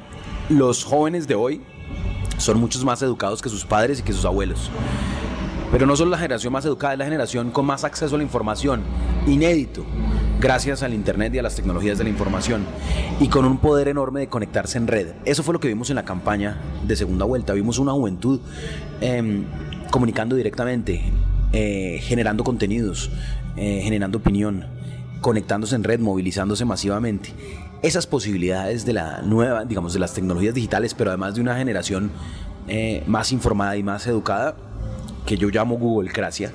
los 0.49 0.85
jóvenes 0.85 1.27
de 1.27 1.35
hoy 1.35 1.63
son 2.39 2.59
muchos 2.59 2.85
más 2.85 3.03
educados 3.03 3.41
que 3.41 3.49
sus 3.49 3.65
padres 3.65 4.01
y 4.01 4.03
que 4.03 4.13
sus 4.13 4.25
abuelos. 4.25 4.71
Pero 5.71 5.87
no 5.87 5.97
solo 5.97 6.11
la 6.11 6.19
generación 6.19 6.53
más 6.53 6.67
educada, 6.67 6.93
es 6.93 6.99
la 6.99 7.07
generación 7.07 7.51
con 7.51 7.65
más 7.65 7.85
acceso 7.85 8.15
a 8.15 8.19
la 8.19 8.25
información, 8.25 8.83
inédito, 9.27 9.87
gracias 10.39 10.83
al 10.83 10.93
Internet 10.93 11.35
y 11.35 11.39
a 11.39 11.43
las 11.43 11.55
tecnologías 11.55 11.97
de 11.97 12.05
la 12.05 12.11
información, 12.11 12.67
y 13.21 13.29
con 13.29 13.47
un 13.47 13.57
poder 13.57 13.89
enorme 13.89 14.21
de 14.21 14.29
conectarse 14.29 14.77
en 14.77 14.87
red. 14.87 15.15
Eso 15.25 15.43
fue 15.43 15.55
lo 15.55 15.61
que 15.61 15.69
vimos 15.69 15.89
en 15.89 15.97
la 15.97 16.05
campaña 16.05 16.61
de 16.87 16.95
segunda 16.95 17.25
vuelta. 17.25 17.55
Vimos 17.55 17.79
una 17.79 17.93
juventud 17.93 18.41
em, 19.01 19.45
comunicando 19.91 20.37
directamente, 20.37 21.03
eh, 21.53 22.01
generando 22.03 22.45
contenidos, 22.45 23.11
eh, 23.57 23.81
generando 23.83 24.19
opinión 24.19 24.67
conectándose 25.23 25.75
en 25.75 25.85
red, 25.85 26.01
movilizándose 26.01 26.67
masivamente. 26.67 27.33
Esas 27.81 28.07
posibilidades 28.07 28.85
de 28.85 28.93
la 28.93 29.23
nueva, 29.23 29.65
digamos, 29.65 29.95
de 29.95 30.01
las 30.01 30.13
tecnologías 30.13 30.53
digitales, 30.53 30.93
pero 30.93 31.11
además 31.11 31.35
de 31.35 31.41
una 31.41 31.57
generación 31.57 32.11
eh, 32.69 33.03
más 33.07 33.33
informada 33.33 33.77
y 33.77 33.83
más 33.83 34.07
educada, 34.07 34.55
que 35.25 35.39
yo 35.39 35.49
llamo 35.49 35.79
Google 35.79 36.13
Cracia, 36.13 36.53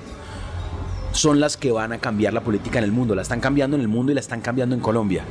son 1.12 1.40
las 1.40 1.56
que 1.56 1.72
van 1.72 1.92
a 1.92 1.98
cambiar 1.98 2.32
la 2.34 2.42
política 2.42 2.78
en 2.78 2.84
el 2.84 2.92
mundo. 2.92 3.14
La 3.14 3.22
están 3.22 3.40
cambiando 3.40 3.76
en 3.76 3.82
el 3.82 3.88
mundo 3.88 4.12
y 4.12 4.14
la 4.14 4.20
están 4.20 4.42
cambiando 4.42 4.74
en 4.74 4.80
Colombia. 4.80 5.24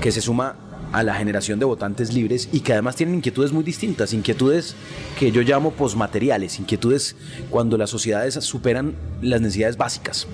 Que 0.00 0.10
se 0.10 0.20
suma 0.20 0.56
a 0.92 1.02
la 1.02 1.14
generación 1.14 1.58
de 1.58 1.64
votantes 1.64 2.12
libres 2.12 2.48
y 2.52 2.60
que 2.60 2.72
además 2.72 2.96
tienen 2.96 3.16
inquietudes 3.16 3.52
muy 3.52 3.64
distintas, 3.64 4.12
inquietudes 4.12 4.74
que 5.18 5.30
yo 5.30 5.42
llamo 5.42 5.70
posmateriales, 5.70 6.58
inquietudes 6.58 7.16
cuando 7.50 7.78
las 7.78 7.90
sociedades 7.90 8.34
superan 8.34 8.94
las 9.22 9.40
necesidades 9.40 9.76
básicas 9.76 10.26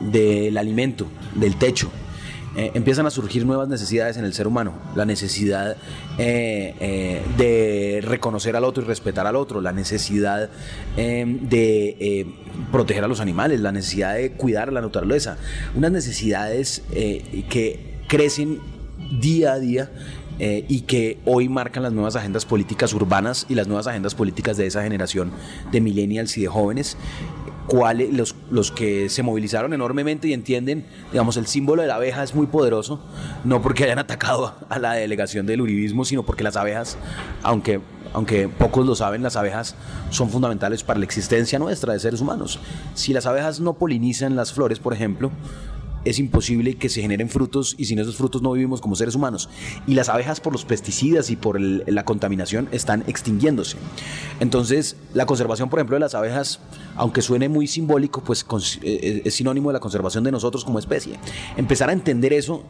del 0.00 0.56
alimento, 0.58 1.06
del 1.34 1.56
techo, 1.56 1.90
eh, 2.56 2.70
empiezan 2.72 3.04
a 3.04 3.10
surgir 3.10 3.44
nuevas 3.44 3.68
necesidades 3.68 4.16
en 4.16 4.24
el 4.24 4.32
ser 4.32 4.46
humano. 4.46 4.72
La 4.94 5.04
necesidad 5.04 5.76
eh, 6.16 6.74
eh, 6.80 7.22
de 7.36 8.00
reconocer 8.02 8.56
al 8.56 8.64
otro 8.64 8.82
y 8.82 8.86
respetar 8.86 9.26
al 9.26 9.36
otro, 9.36 9.60
la 9.60 9.72
necesidad 9.72 10.48
de 10.96 12.26
proteger 12.72 13.04
a 13.04 13.08
los 13.08 13.20
animales, 13.20 13.60
la 13.60 13.72
necesidad 13.72 14.14
de 14.14 14.32
cuidar 14.32 14.72
la 14.72 14.80
naturaleza. 14.80 15.36
Unas 15.74 15.92
necesidades 15.92 16.82
que 16.90 17.98
crecen 18.08 18.60
día 19.20 19.52
a 19.52 19.58
día 19.58 19.90
y 20.38 20.80
que 20.82 21.18
hoy 21.26 21.50
marcan 21.50 21.82
las 21.82 21.92
nuevas 21.92 22.16
agendas 22.16 22.46
políticas 22.46 22.94
urbanas 22.94 23.44
y 23.50 23.54
las 23.54 23.68
nuevas 23.68 23.86
agendas 23.86 24.14
políticas 24.14 24.56
de 24.56 24.66
esa 24.66 24.82
generación 24.82 25.30
de 25.72 25.82
millennials 25.82 26.38
y 26.38 26.42
de 26.42 26.48
jóvenes 26.48 26.96
cuáles 27.66 28.12
los, 28.12 28.34
los 28.50 28.70
que 28.70 29.08
se 29.08 29.22
movilizaron 29.22 29.72
enormemente 29.72 30.28
y 30.28 30.32
entienden, 30.32 30.86
digamos, 31.10 31.36
el 31.36 31.46
símbolo 31.46 31.82
de 31.82 31.88
la 31.88 31.96
abeja 31.96 32.22
es 32.22 32.34
muy 32.34 32.46
poderoso, 32.46 33.00
no 33.44 33.62
porque 33.62 33.84
hayan 33.84 33.98
atacado 33.98 34.54
a 34.68 34.78
la 34.78 34.92
delegación 34.92 35.46
del 35.46 35.60
uribismo, 35.60 36.04
sino 36.04 36.22
porque 36.22 36.44
las 36.44 36.56
abejas, 36.56 36.96
aunque, 37.42 37.80
aunque 38.12 38.48
pocos 38.48 38.86
lo 38.86 38.94
saben, 38.94 39.22
las 39.22 39.36
abejas 39.36 39.74
son 40.10 40.30
fundamentales 40.30 40.84
para 40.84 40.98
la 40.98 41.04
existencia 41.04 41.58
nuestra 41.58 41.92
de 41.92 42.00
seres 42.00 42.20
humanos. 42.20 42.60
Si 42.94 43.12
las 43.12 43.26
abejas 43.26 43.60
no 43.60 43.74
polinizan 43.74 44.36
las 44.36 44.52
flores, 44.52 44.78
por 44.78 44.92
ejemplo, 44.92 45.30
es 46.08 46.18
imposible 46.18 46.74
que 46.74 46.88
se 46.88 47.02
generen 47.02 47.28
frutos 47.28 47.74
y 47.78 47.86
sin 47.86 47.98
esos 47.98 48.16
frutos 48.16 48.42
no 48.42 48.52
vivimos 48.52 48.80
como 48.80 48.94
seres 48.96 49.14
humanos. 49.14 49.48
Y 49.86 49.94
las 49.94 50.08
abejas 50.08 50.40
por 50.40 50.52
los 50.52 50.64
pesticidas 50.64 51.30
y 51.30 51.36
por 51.36 51.60
la 51.60 52.04
contaminación 52.04 52.68
están 52.72 53.04
extinguiéndose. 53.06 53.76
Entonces, 54.40 54.96
la 55.14 55.26
conservación, 55.26 55.68
por 55.68 55.78
ejemplo, 55.78 55.96
de 55.96 56.00
las 56.00 56.14
abejas, 56.14 56.60
aunque 56.94 57.22
suene 57.22 57.48
muy 57.48 57.66
simbólico, 57.66 58.22
pues 58.22 58.46
eh, 58.82 59.22
es 59.24 59.34
sinónimo 59.34 59.70
de 59.70 59.74
la 59.74 59.80
conservación 59.80 60.24
de 60.24 60.32
nosotros 60.32 60.64
como 60.64 60.78
especie. 60.78 61.18
Empezar 61.56 61.90
a 61.90 61.92
entender 61.92 62.32
eso 62.32 62.64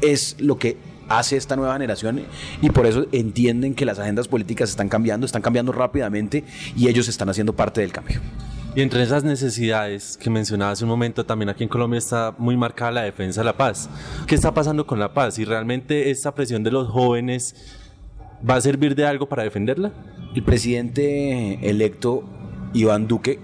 es 0.00 0.36
lo 0.38 0.58
que 0.58 0.76
hace 1.08 1.36
esta 1.36 1.56
nueva 1.56 1.72
generación 1.74 2.22
y 2.60 2.70
por 2.70 2.86
eso 2.86 3.06
entienden 3.12 3.74
que 3.74 3.84
las 3.84 3.98
agendas 3.98 4.28
políticas 4.28 4.70
están 4.70 4.88
cambiando, 4.88 5.24
están 5.24 5.42
cambiando 5.42 5.72
rápidamente 5.72 6.44
y 6.76 6.88
ellos 6.88 7.08
están 7.08 7.28
haciendo 7.28 7.54
parte 7.54 7.80
del 7.80 7.92
cambio. 7.92 8.20
Y 8.76 8.82
entre 8.82 9.02
esas 9.02 9.24
necesidades 9.24 10.18
que 10.18 10.28
mencionaba 10.28 10.72
hace 10.72 10.84
un 10.84 10.90
momento, 10.90 11.24
también 11.24 11.48
aquí 11.48 11.64
en 11.64 11.68
Colombia 11.70 11.96
está 11.96 12.34
muy 12.36 12.58
marcada 12.58 12.90
la 12.90 13.02
defensa 13.04 13.40
de 13.40 13.46
la 13.46 13.56
paz. 13.56 13.88
¿Qué 14.26 14.34
está 14.34 14.52
pasando 14.52 14.86
con 14.86 15.00
la 15.00 15.14
paz? 15.14 15.38
¿Y 15.38 15.46
realmente 15.46 16.10
esta 16.10 16.34
presión 16.34 16.62
de 16.62 16.70
los 16.70 16.86
jóvenes 16.88 17.56
va 18.48 18.56
a 18.56 18.60
servir 18.60 18.94
de 18.94 19.06
algo 19.06 19.30
para 19.30 19.44
defenderla? 19.44 19.92
El 20.34 20.44
presidente 20.44 21.58
electo 21.68 22.22
Iván 22.74 23.08
Duque 23.08 23.40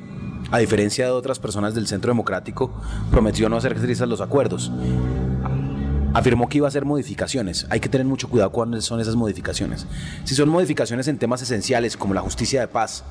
a 0.50 0.58
diferencia 0.58 1.06
de 1.06 1.12
otras 1.12 1.38
personas 1.38 1.74
del 1.74 1.86
Centro 1.86 2.10
Democrático, 2.10 2.70
prometió 3.10 3.48
no 3.48 3.56
hacer 3.56 3.80
trizas 3.80 4.06
los 4.06 4.20
acuerdos 4.20 4.70
afirmó 6.14 6.48
que 6.48 6.58
iba 6.58 6.66
a 6.66 6.68
hacer 6.68 6.84
modificaciones. 6.84 7.66
Hay 7.70 7.80
que 7.80 7.88
tener 7.88 8.06
mucho 8.06 8.28
cuidado 8.28 8.50
cuáles 8.50 8.84
son 8.84 9.00
esas 9.00 9.16
modificaciones. 9.16 9.86
Si 10.24 10.34
son 10.34 10.48
modificaciones 10.48 11.08
en 11.08 11.18
temas 11.18 11.42
esenciales 11.42 11.96
como 11.96 12.14
la 12.14 12.20
justicia 12.20 12.60
de 12.60 12.68
paz, 12.68 13.04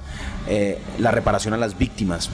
eh, 0.47 0.79
la 0.99 1.11
reparación 1.11 1.53
a 1.53 1.57
las 1.57 1.77
víctimas 1.77 2.29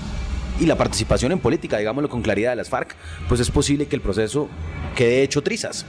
y 0.60 0.66
la 0.66 0.76
participación 0.76 1.32
en 1.32 1.40
política, 1.40 1.78
digámoslo 1.78 2.10
con 2.10 2.22
claridad 2.22 2.52
de 2.52 2.56
las 2.58 2.70
FARC, 2.70 2.96
pues 3.28 3.40
es 3.40 3.52
posible 3.52 3.88
que 3.88 3.96
el 3.96 4.02
proceso 4.02 4.50
quede 4.96 5.24
hecho 5.24 5.42
trizas. 5.42 5.86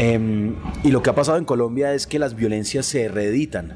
Em, 0.00 0.54
y 0.84 0.92
lo 0.92 1.02
que 1.02 1.10
ha 1.10 1.14
pasado 1.16 1.38
en 1.38 1.44
Colombia 1.44 1.92
es 1.92 2.06
que 2.06 2.20
las 2.20 2.36
violencias 2.36 2.86
se 2.86 3.08
reeditan 3.08 3.72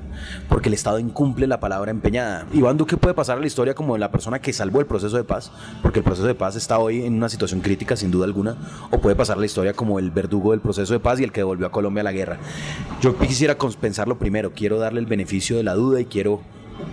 porque 0.48 0.68
el 0.68 0.74
Estado 0.74 1.00
incumple 1.00 1.48
la 1.48 1.58
palabra 1.58 1.90
empeñada. 1.90 2.46
Iván 2.52 2.76
Duque 2.76 2.96
puede 2.96 3.12
pasar 3.12 3.38
a 3.38 3.40
la 3.40 3.46
historia 3.48 3.74
como 3.74 3.98
la 3.98 4.12
persona 4.12 4.38
que 4.38 4.52
salvó 4.52 4.78
el 4.78 4.86
proceso 4.86 5.16
de 5.16 5.24
paz, 5.24 5.50
porque 5.82 5.98
el 5.98 6.04
proceso 6.04 6.28
de 6.28 6.36
paz 6.36 6.54
está 6.54 6.78
hoy 6.78 7.04
en 7.04 7.14
una 7.14 7.28
situación 7.28 7.60
crítica 7.60 7.96
sin 7.96 8.12
duda 8.12 8.24
alguna, 8.24 8.56
o 8.92 9.00
puede 9.00 9.16
pasar 9.16 9.36
a 9.36 9.40
la 9.40 9.46
historia 9.46 9.72
como 9.72 9.98
el 9.98 10.12
verdugo 10.12 10.52
del 10.52 10.60
proceso 10.60 10.92
de 10.92 11.00
paz 11.00 11.18
y 11.18 11.24
el 11.24 11.32
que 11.32 11.40
devolvió 11.40 11.66
a 11.66 11.72
Colombia 11.72 12.02
a 12.02 12.04
la 12.04 12.12
guerra. 12.12 12.38
Yo 13.00 13.18
quisiera 13.18 13.56
pensarlo 13.58 14.16
primero, 14.16 14.52
quiero 14.52 14.78
darle 14.78 15.00
el 15.00 15.06
beneficio 15.06 15.56
de 15.56 15.64
la 15.64 15.74
duda 15.74 16.00
y 16.00 16.04
quiero 16.04 16.40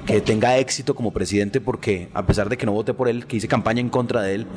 que 0.08 0.22
tenga 0.22 0.58
éxito 0.58 0.96
como 0.96 1.12
presidente 1.12 1.62
porque 1.62 2.10
a 2.16 2.26
pesar 2.26 2.50
de 2.50 2.58
que 2.58 2.66
no 2.66 2.72
voté 2.72 2.96
por 2.96 3.08
él, 3.08 3.28
que 3.28 3.38
hice 3.38 3.48
campaña 3.48 3.80
en 3.80 3.90
contra 3.90 4.24
de 4.24 4.34
él, 4.34 4.48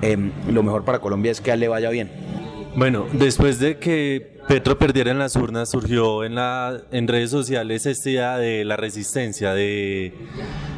em, 0.00 0.30
lo 0.48 0.62
mejor 0.62 0.84
para 0.84 1.00
Colombia 1.00 1.32
es 1.32 1.40
que 1.40 1.50
a 1.50 1.54
él 1.54 1.60
le 1.60 1.66
vaya 1.66 1.90
bien. 1.90 2.41
Bueno, 2.74 3.06
después 3.12 3.58
de 3.58 3.78
que 3.78 4.32
Petro 4.48 4.78
perdiera 4.78 5.10
en 5.10 5.18
las 5.18 5.36
urnas, 5.36 5.70
surgió 5.70 6.24
en, 6.24 6.34
la, 6.36 6.80
en 6.90 7.06
redes 7.06 7.30
sociales 7.30 7.84
esta 7.84 8.10
idea 8.10 8.38
de 8.38 8.64
la 8.64 8.76
resistencia, 8.76 9.52
de, 9.52 10.14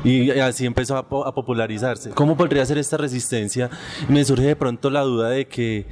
y 0.02 0.30
así 0.32 0.66
empezó 0.66 0.96
a, 0.96 1.34
popularizarse. 1.34 2.10
¿Cómo 2.10 2.36
podría 2.36 2.66
ser 2.66 2.78
esta 2.78 2.96
resistencia? 2.96 3.70
Me 4.08 4.24
surge 4.24 4.46
de 4.46 4.56
pronto 4.56 4.90
la 4.90 5.02
duda 5.02 5.30
de 5.30 5.46
que 5.46 5.86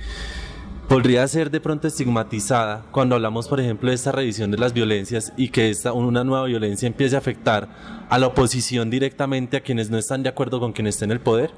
podría 0.88 1.26
ser 1.28 1.50
de 1.50 1.60
pronto 1.60 1.86
estigmatizada 1.86 2.84
cuando 2.90 3.14
hablamos, 3.14 3.46
por 3.46 3.60
ejemplo, 3.60 3.88
de 3.88 3.94
esta 3.94 4.10
revisión 4.10 4.50
de 4.50 4.58
las 4.58 4.72
violencias 4.72 5.32
y 5.36 5.50
que 5.50 5.70
esta, 5.70 5.92
una 5.92 6.24
nueva 6.24 6.46
violencia 6.46 6.88
empiece 6.88 7.14
a 7.14 7.20
afectar 7.20 7.68
a 8.10 8.18
la 8.18 8.26
oposición 8.26 8.90
directamente, 8.90 9.56
a 9.56 9.60
quienes 9.60 9.88
no 9.88 9.98
están 9.98 10.24
de 10.24 10.28
acuerdo 10.28 10.58
con 10.58 10.72
quien 10.72 10.88
esté 10.88 11.04
en 11.04 11.12
el 11.12 11.20
poder? 11.20 11.52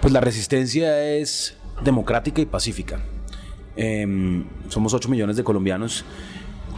Pues 0.00 0.12
la 0.12 0.20
resistencia 0.20 1.04
es 1.04 1.56
democrática 1.82 2.40
y 2.40 2.46
pacífica. 2.46 3.00
Em, 3.76 4.44
somos 4.68 4.92
8 4.92 5.08
millones 5.08 5.36
de 5.36 5.42
colombianos 5.42 6.04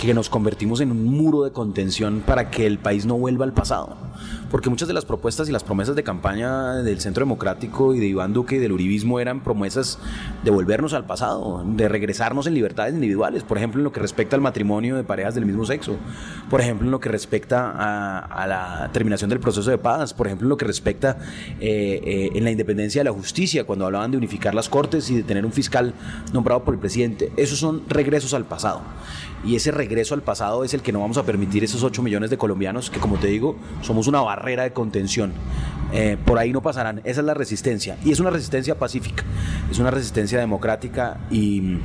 que 0.03 0.15
nos 0.15 0.29
convertimos 0.29 0.81
en 0.81 0.91
un 0.91 1.05
muro 1.05 1.45
de 1.45 1.53
contención 1.53 2.25
para 2.27 2.51
que 2.51 2.67
el 2.67 2.79
país 2.79 3.07
no 3.07 3.17
vuelva 3.17 3.45
al 3.45 3.53
pasado. 3.53 3.97
Porque 4.51 4.69
muchas 4.69 4.89
de 4.89 4.95
las 4.95 5.05
propuestas 5.05 5.49
y 5.49 5.53
las 5.53 5.63
promesas 5.63 5.95
de 5.95 6.03
campaña 6.03 6.75
del 6.75 7.01
Centro 7.01 7.25
Democrático 7.25 7.95
y 7.95 8.01
de 8.01 8.07
Iván 8.07 8.33
Duque 8.33 8.57
y 8.57 8.59
del 8.59 8.73
Uribismo 8.73 9.21
eran 9.21 9.45
promesas 9.45 10.01
de 10.43 10.51
volvernos 10.51 10.93
al 10.93 11.07
pasado, 11.07 11.63
de 11.65 11.89
regresarnos 11.89 12.49
en 12.49 12.55
libertades 12.55 12.95
individuales, 12.95 13.45
por 13.45 13.59
ejemplo 13.59 13.79
en 13.79 13.85
lo 13.85 13.93
que 13.93 14.01
respecta 14.01 14.35
al 14.35 14.43
matrimonio 14.43 14.97
de 14.97 15.05
parejas 15.05 15.37
del 15.37 15.47
mismo 15.47 15.65
sexo, 15.65 15.95
por 16.51 16.61
ejemplo 16.61 16.87
en 16.87 16.91
lo 16.91 16.99
que 16.99 17.09
respecta 17.09 17.71
a, 17.71 18.47
la 18.49 18.91
terminación 18.93 19.31
del 19.31 19.39
proceso 19.39 19.71
de 19.71 19.79
paz, 19.79 20.13
por 20.13 20.27
ejemplo 20.27 20.47
en 20.47 20.51
lo 20.51 20.57
que 20.57 20.65
respecta 20.65 21.19
eh, 21.61 22.01
eh, 22.05 22.31
en 22.35 22.43
la 22.43 22.51
independencia 22.51 23.01
de 23.01 23.05
la 23.05 23.13
justicia, 23.13 23.63
cuando 23.65 23.87
hablaban 23.87 24.11
de 24.11 24.17
unificar 24.17 24.53
las 24.53 24.69
cortes 24.69 25.09
y 25.11 25.15
de 25.15 25.23
tener 25.23 25.47
un 25.47 25.53
fiscal 25.53 25.95
nombrado 26.33 26.65
por 26.65 26.75
el 26.75 26.81
presidente. 26.81 27.31
Esos 27.37 27.61
son 27.61 27.83
regresos 27.89 28.35
al 28.35 28.47
pasado 28.47 28.83
y 29.45 29.57
ese 29.57 29.71
regreso 29.71 30.15
al 30.15 30.23
pasado 30.23 30.65
es 30.65 30.75
el 30.75 30.83
que 30.83 30.93
no 30.93 31.01
vamos 31.01 31.19
a 31.19 31.25
permitir 31.25 31.65
esos 31.65 31.83
8 31.83 32.03
millones 32.03 32.31
de 32.31 32.39
colombianos 32.39 32.91
que 32.91 33.01
como 33.01 33.17
te 33.17 33.27
digo 33.27 33.57
somos 33.81 34.07
una 34.07 34.21
barrera 34.21 34.63
de 34.63 34.73
contención. 34.73 35.33
Eh, 35.93 36.17
por 36.25 36.39
ahí 36.39 36.53
no 36.53 36.63
pasarán. 36.63 37.03
Esa 37.05 37.21
es 37.21 37.27
la 37.27 37.35
resistencia 37.35 37.99
y 38.05 38.13
es 38.13 38.21
una 38.21 38.31
resistencia 38.31 38.79
pacífica, 38.79 39.25
es 39.71 39.79
una 39.79 39.91
resistencia 39.91 40.39
democrática 40.39 41.21
y 41.31 41.79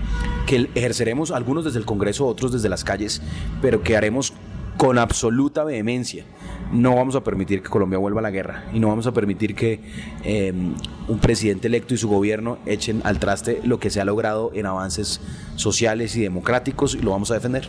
que 0.45 0.69
ejerceremos 0.75 1.31
algunos 1.31 1.65
desde 1.65 1.79
el 1.79 1.85
Congreso, 1.85 2.25
otros 2.25 2.51
desde 2.53 2.69
las 2.69 2.83
calles, 2.83 3.21
pero 3.61 3.83
que 3.83 3.97
haremos 3.97 4.33
con 4.77 4.97
absoluta 4.97 5.63
vehemencia 5.63 6.25
no 6.71 6.95
vamos 6.95 7.15
a 7.15 7.23
permitir 7.23 7.61
que 7.61 7.69
Colombia 7.69 7.97
vuelva 7.97 8.19
a 8.19 8.23
la 8.23 8.31
guerra 8.31 8.65
y 8.73 8.79
no 8.79 8.87
vamos 8.89 9.07
a 9.07 9.11
permitir 9.13 9.55
que 9.55 9.79
em, 10.23 10.73
un 11.07 11.19
presidente 11.19 11.67
electo 11.67 11.93
y 11.93 11.97
su 11.97 12.09
gobierno 12.09 12.57
echen 12.65 13.01
al 13.03 13.19
traste 13.19 13.61
lo 13.63 13.79
que 13.79 13.89
se 13.89 14.01
ha 14.01 14.05
logrado 14.05 14.51
en 14.53 14.65
avances 14.65 15.21
sociales 15.55 16.15
y 16.15 16.21
democráticos 16.21 16.95
y 16.95 16.99
lo 16.99 17.11
vamos 17.11 17.31
a 17.31 17.35
defender. 17.35 17.67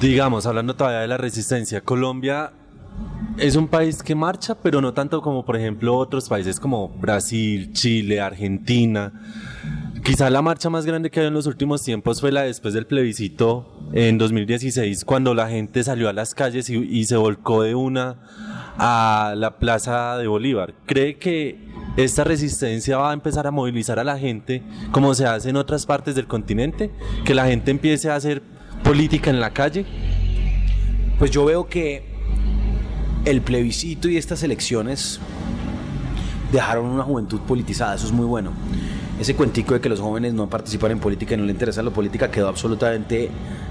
Digamos, 0.00 0.46
hablando 0.46 0.76
todavía 0.76 1.00
de 1.00 1.08
la 1.08 1.16
resistencia, 1.16 1.80
Colombia 1.80 2.52
es 3.38 3.56
un 3.56 3.68
país 3.68 4.02
que 4.02 4.14
marcha, 4.14 4.56
pero 4.56 4.80
no 4.80 4.92
tanto 4.92 5.22
como 5.22 5.44
por 5.44 5.56
ejemplo 5.56 5.96
otros 5.96 6.28
países 6.28 6.60
como 6.60 6.88
Brasil, 6.88 7.72
Chile, 7.72 8.20
Argentina 8.20 9.12
Quizá 10.08 10.30
la 10.30 10.42
marcha 10.42 10.70
más 10.70 10.86
grande 10.86 11.10
que 11.10 11.20
hay 11.20 11.26
en 11.26 11.34
los 11.34 11.46
últimos 11.46 11.82
tiempos 11.82 12.20
fue 12.20 12.32
la 12.32 12.42
después 12.42 12.72
del 12.72 12.86
plebiscito 12.86 13.77
en 13.92 14.18
2016, 14.18 15.04
cuando 15.04 15.34
la 15.34 15.48
gente 15.48 15.82
salió 15.82 16.08
a 16.08 16.12
las 16.12 16.34
calles 16.34 16.68
y, 16.70 17.04
se 17.04 17.16
volcó 17.16 17.62
de 17.62 17.74
una 17.74 18.16
a 18.78 19.34
la 19.36 19.58
plaza 19.58 20.18
de 20.18 20.26
Bolívar. 20.26 20.74
¿Cree 20.86 21.16
que 21.16 21.58
esta 21.96 22.24
resistencia 22.24 22.98
va 22.98 23.10
a 23.10 23.14
empezar 23.14 23.46
a 23.46 23.50
movilizar 23.50 23.98
a 23.98 24.04
la 24.04 24.18
gente 24.18 24.62
como 24.92 25.14
se 25.14 25.26
hace 25.26 25.50
en 25.50 25.56
otras 25.56 25.86
partes 25.86 26.14
del 26.14 26.26
continente? 26.26 26.90
¿Que 27.24 27.34
la 27.34 27.46
gente 27.46 27.70
empiece 27.70 28.10
a 28.10 28.16
hacer 28.16 28.42
política 28.84 29.30
en 29.30 29.40
la 29.40 29.50
calle? 29.50 29.86
Pues 31.18 31.30
yo 31.30 31.44
veo 31.44 31.66
que 31.68 32.04
el 33.24 33.40
plebiscito 33.40 34.08
y 34.08 34.16
estas 34.16 34.42
elecciones 34.42 35.18
dejaron 36.52 36.86
una 36.86 37.02
juventud 37.02 37.40
politizada, 37.40 37.94
eso 37.94 38.06
es 38.06 38.12
muy 38.12 38.26
bueno 38.26 38.52
ese 39.20 39.34
cuentico 39.34 39.74
de 39.74 39.80
que 39.80 39.88
los 39.88 40.00
jóvenes 40.00 40.34
no 40.34 40.48
participan 40.48 40.92
en 40.92 41.00
política 41.00 41.34
y 41.34 41.36
no 41.36 41.44
les 41.44 41.54
interesa 41.54 41.82
la 41.82 41.90
política 41.90 42.30
quedó 42.30 42.48
absolutamente 42.48 43.30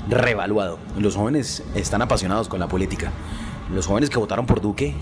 revaluado. 0.09 0.77
Los 0.99 1.15
jóvenes 1.15 1.63
están 1.75 2.01
apasionados 2.01 2.49
con 2.49 2.59
la 2.59 2.67
política. 2.67 3.11
Los 3.73 3.87
jóvenes 3.87 4.09
que 4.09 4.19
votaron 4.19 4.45
por 4.45 4.61
Duque 4.61 4.93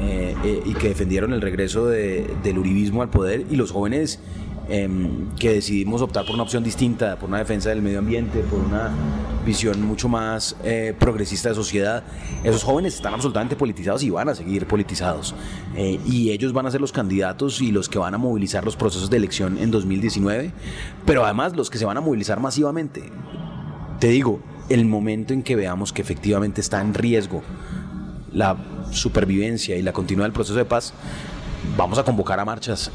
eh, 0.00 0.34
eh, 0.44 0.62
y 0.64 0.74
que 0.74 0.88
defendieron 0.88 1.32
el 1.32 1.40
regreso 1.40 1.86
del 1.86 2.58
uribismo 2.58 3.02
al 3.02 3.10
poder 3.10 3.46
y 3.50 3.56
los 3.56 3.72
jóvenes 3.72 4.20
em, 4.68 5.30
que 5.36 5.52
decidimos 5.52 6.02
optar 6.02 6.24
por 6.24 6.34
una 6.34 6.42
opción 6.42 6.62
distinta, 6.62 7.16
por 7.18 7.28
una 7.28 7.38
defensa 7.38 7.70
del 7.70 7.82
medio 7.82 7.98
ambiente, 7.98 8.40
por 8.40 8.60
una 8.60 8.90
visión 9.44 9.82
mucho 9.82 10.08
más 10.08 10.56
eh, 10.62 10.94
progresista 10.98 11.48
de 11.48 11.54
sociedad, 11.54 12.04
esos 12.44 12.62
jóvenes 12.62 12.94
están 12.94 13.14
absolutamente 13.14 13.56
politizados 13.56 14.02
y 14.02 14.10
van 14.10 14.28
a 14.28 14.34
seguir 14.34 14.66
politizados. 14.66 15.34
Eh, 15.74 15.98
y 16.06 16.30
ellos 16.30 16.52
van 16.52 16.66
a 16.66 16.70
ser 16.70 16.80
los 16.80 16.92
candidatos 16.92 17.60
y 17.62 17.72
los 17.72 17.88
que 17.88 17.98
van 17.98 18.14
a 18.14 18.18
movilizar 18.18 18.64
los 18.64 18.76
procesos 18.76 19.08
de 19.08 19.16
elección 19.16 19.56
en 19.58 19.70
2019, 19.70 20.52
pero 21.06 21.24
además 21.24 21.56
los 21.56 21.70
que 21.70 21.78
se 21.78 21.86
van 21.86 21.96
a 21.96 22.00
movilizar 22.00 22.40
masivamente. 22.40 23.10
Te 23.98 24.08
digo, 24.08 24.40
el 24.68 24.84
momento 24.84 25.32
en 25.32 25.42
que 25.42 25.56
veamos 25.56 25.92
que 25.92 26.02
efectivamente 26.02 26.60
está 26.60 26.80
en 26.80 26.92
riesgo 26.92 27.42
la 28.32 28.56
supervivencia 28.90 29.76
y 29.76 29.82
la 29.82 29.92
continuidad 29.92 30.26
del 30.26 30.32
proceso 30.32 30.58
de 30.58 30.64
paz, 30.64 30.92
vamos 31.76 31.98
a 31.98 32.04
convocar 32.04 32.38
a 32.38 32.44
marchas 32.44 32.90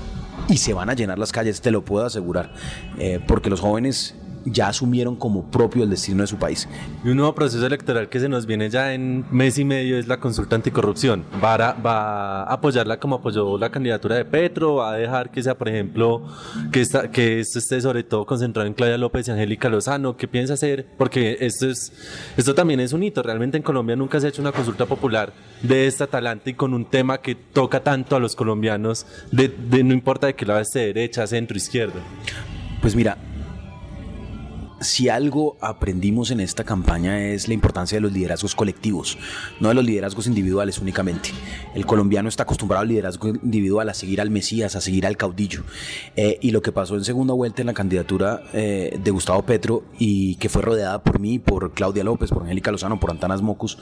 y 0.48 0.58
se 0.58 0.74
van 0.74 0.90
a 0.90 0.94
llenar 0.94 1.20
las 1.20 1.32
calles, 1.32 1.62
te 1.62 1.72
lo 1.72 1.84
puedo 1.84 2.06
asegurar, 2.06 2.54
eh, 2.98 3.20
porque 3.28 3.50
los 3.50 3.60
jóvenes 3.62 4.16
ya 4.46 4.68
asumieron 4.68 5.16
como 5.16 5.50
propio 5.50 5.84
el 5.84 5.90
destino 5.90 6.24
de 6.24 6.28
su 6.28 6.38
país. 6.38 6.68
Y 7.04 7.10
un 7.10 7.18
nuevo 7.18 7.34
proceso 7.36 7.66
electoral 7.66 8.10
que 8.10 8.20
se 8.20 8.30
nos 8.30 8.46
viene 8.46 8.70
ya 8.70 8.94
en 8.94 9.26
mes 9.32 9.58
y 9.58 9.66
medio 9.66 9.98
es 9.98 10.08
la 10.08 10.20
consulta 10.20 10.56
anticorrupción. 10.56 11.24
Va 11.44 11.54
a, 11.56 11.74
va 11.74 12.44
a 12.44 12.54
apoyarla 12.54 13.00
como 13.00 13.16
apoyó 13.16 13.58
la 13.58 13.70
candidatura 13.70 14.16
de 14.16 14.26
Petro, 14.26 14.76
va 14.76 14.94
a 14.94 14.98
dejar 14.98 15.32
que 15.32 15.44
sea, 15.44 15.58
por 15.58 15.70
ejemplo, 15.70 16.24
que, 16.72 16.82
esta, 16.82 17.10
que 17.12 17.40
esto 17.40 17.60
esté 17.60 17.82
sobre 17.82 18.04
todo 18.04 18.26
concentrado 18.26 18.68
en 18.68 18.74
Claudia 18.74 18.98
López 18.98 19.28
y 19.28 19.32
Angélica 19.32 19.70
Lozano. 19.70 20.18
¿Qué 20.18 20.28
piensa 20.28 20.54
hacer? 20.54 20.86
Porque 20.98 21.38
esto, 21.40 21.70
es, 21.70 21.92
esto 22.38 22.54
también 22.54 22.80
es 22.80 22.94
un 22.94 23.04
hito. 23.04 23.24
Realmente 23.24 23.58
en 23.58 23.64
Colombia 23.64 23.96
nunca 23.96 24.20
se 24.20 24.28
ha 24.28 24.30
hecho 24.30 24.42
una 24.42 24.52
consulta 24.52 24.86
popular 24.86 25.34
de 25.62 25.88
esta 25.88 26.08
talante 26.08 26.52
y 26.52 26.54
con 26.54 26.74
un 26.74 26.86
tema 26.86 27.20
que 27.20 27.36
toca 27.36 27.82
tanto 27.82 28.16
a 28.16 28.20
los 28.20 28.36
colombianos, 28.36 29.06
de, 29.32 29.48
de 29.48 29.84
no 29.84 29.94
importa 29.94 30.28
de 30.28 30.36
qué 30.36 30.46
lado 30.46 30.60
esté, 30.60 30.80
derecha, 30.80 31.26
centro, 31.28 31.58
izquierda. 31.58 32.02
Pues 32.82 32.96
mira, 32.96 33.18
si 34.84 35.10
algo 35.10 35.58
aprendimos 35.62 36.32
en 36.32 36.40
esta 36.40 36.64
campaña 36.64 37.20
es 37.26 37.48
la 37.48 37.54
importancia 37.54 37.96
de 37.98 38.02
los 38.02 38.12
liderazgos 38.12 38.56
colectivos, 38.56 39.18
no 39.60 39.70
de 39.70 39.76
los 39.76 39.84
liderazgos 39.86 40.28
individuales 40.28 40.80
únicamente. 40.80 41.30
El 41.76 41.86
colombiano 41.86 42.30
está 42.30 42.44
acostumbrado 42.44 42.82
al 42.82 42.90
liderazgo 42.90 43.30
individual, 43.30 43.90
a 43.90 43.94
seguir 43.94 44.22
al 44.22 44.30
Mesías, 44.30 44.76
a 44.76 44.82
seguir 44.82 45.06
al 45.06 45.18
caudillo. 45.18 45.64
Eh, 46.16 46.38
y 46.42 46.52
lo 46.52 46.62
que 46.62 46.72
pasó 46.72 46.96
en 46.96 47.04
segunda 47.04 47.34
vuelta 47.34 47.62
en 47.62 47.68
la 47.68 47.74
candidatura 47.74 48.44
eh, 48.54 49.00
de 49.02 49.12
Gustavo 49.12 49.44
Petro 49.44 49.84
y 49.98 50.36
que 50.36 50.50
fue 50.50 50.62
rodeada 50.62 51.04
por 51.04 51.20
mí, 51.20 51.40
por 51.40 51.74
Claudia 51.74 52.04
López, 52.04 52.30
por 52.30 52.44
Angélica 52.44 52.72
Lozano, 52.72 53.00
por 53.00 53.12
Antanas 53.12 53.42
Mocus, 53.42 53.78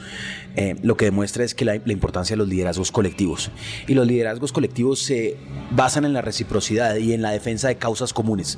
eh, 0.56 0.76
lo 0.84 0.98
que 0.98 1.06
demuestra 1.06 1.44
es 1.44 1.56
que 1.56 1.66
la, 1.66 1.80
la 1.84 1.94
importancia 1.94 2.36
de 2.36 2.38
los 2.38 2.48
liderazgos 2.48 2.92
colectivos. 2.92 3.52
Y 3.88 3.94
los 3.94 4.08
liderazgos 4.08 4.52
colectivos 4.52 5.00
se 5.00 5.38
basan 5.72 6.06
en 6.06 6.14
la 6.14 6.22
reciprocidad 6.22 6.96
y 6.96 7.14
en 7.14 7.22
la 7.22 7.32
defensa 7.32 7.68
de 7.68 7.76
causas 7.76 8.14
comunes. 8.14 8.58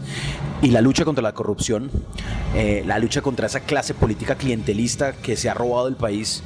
Y 0.62 0.70
la 0.70 0.82
lucha 0.82 1.06
contra 1.06 1.22
la 1.22 1.34
corrupción 1.34 1.90
eh, 2.56 2.84
la 2.86 3.00
lucha 3.00 3.22
contra 3.22 3.48
esa 3.48 3.62
clase 3.62 3.94
política 3.94 4.36
clientelista 4.36 5.14
que 5.14 5.36
se 5.36 5.50
ha 5.50 5.54
robado 5.54 5.88
el 5.88 5.96
país 5.96 6.44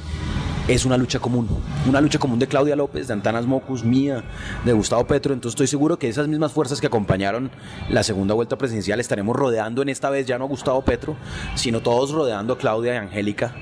es 0.68 0.84
una 0.84 0.98
lucha 0.98 1.18
común. 1.18 1.48
Una 1.88 2.00
lucha 2.00 2.18
común 2.18 2.38
de 2.38 2.46
Claudia 2.46 2.76
López, 2.76 3.08
de 3.08 3.14
Antanas 3.14 3.46
Mocus, 3.46 3.84
mía, 3.84 4.22
de 4.66 4.72
Gustavo 4.74 5.06
Petro. 5.06 5.32
Entonces 5.32 5.54
estoy 5.54 5.66
seguro 5.66 5.98
que 5.98 6.08
esas 6.08 6.28
mismas 6.28 6.52
fuerzas 6.52 6.80
que 6.80 6.86
acompañaron 6.86 7.50
la 7.88 8.02
segunda 8.02 8.34
vuelta 8.34 8.58
presidencial 8.58 9.00
estaremos 9.00 9.34
rodeando 9.34 9.80
en 9.80 9.88
esta 9.88 10.10
vez 10.10 10.26
ya 10.26 10.38
no 10.38 10.44
a 10.44 10.48
Gustavo 10.48 10.82
Petro, 10.82 11.16
sino 11.54 11.80
todos 11.80 12.10
rodeando 12.10 12.52
a 12.52 12.58
Claudia 12.58 12.94
y 12.94 12.96
Angélica 12.98 13.54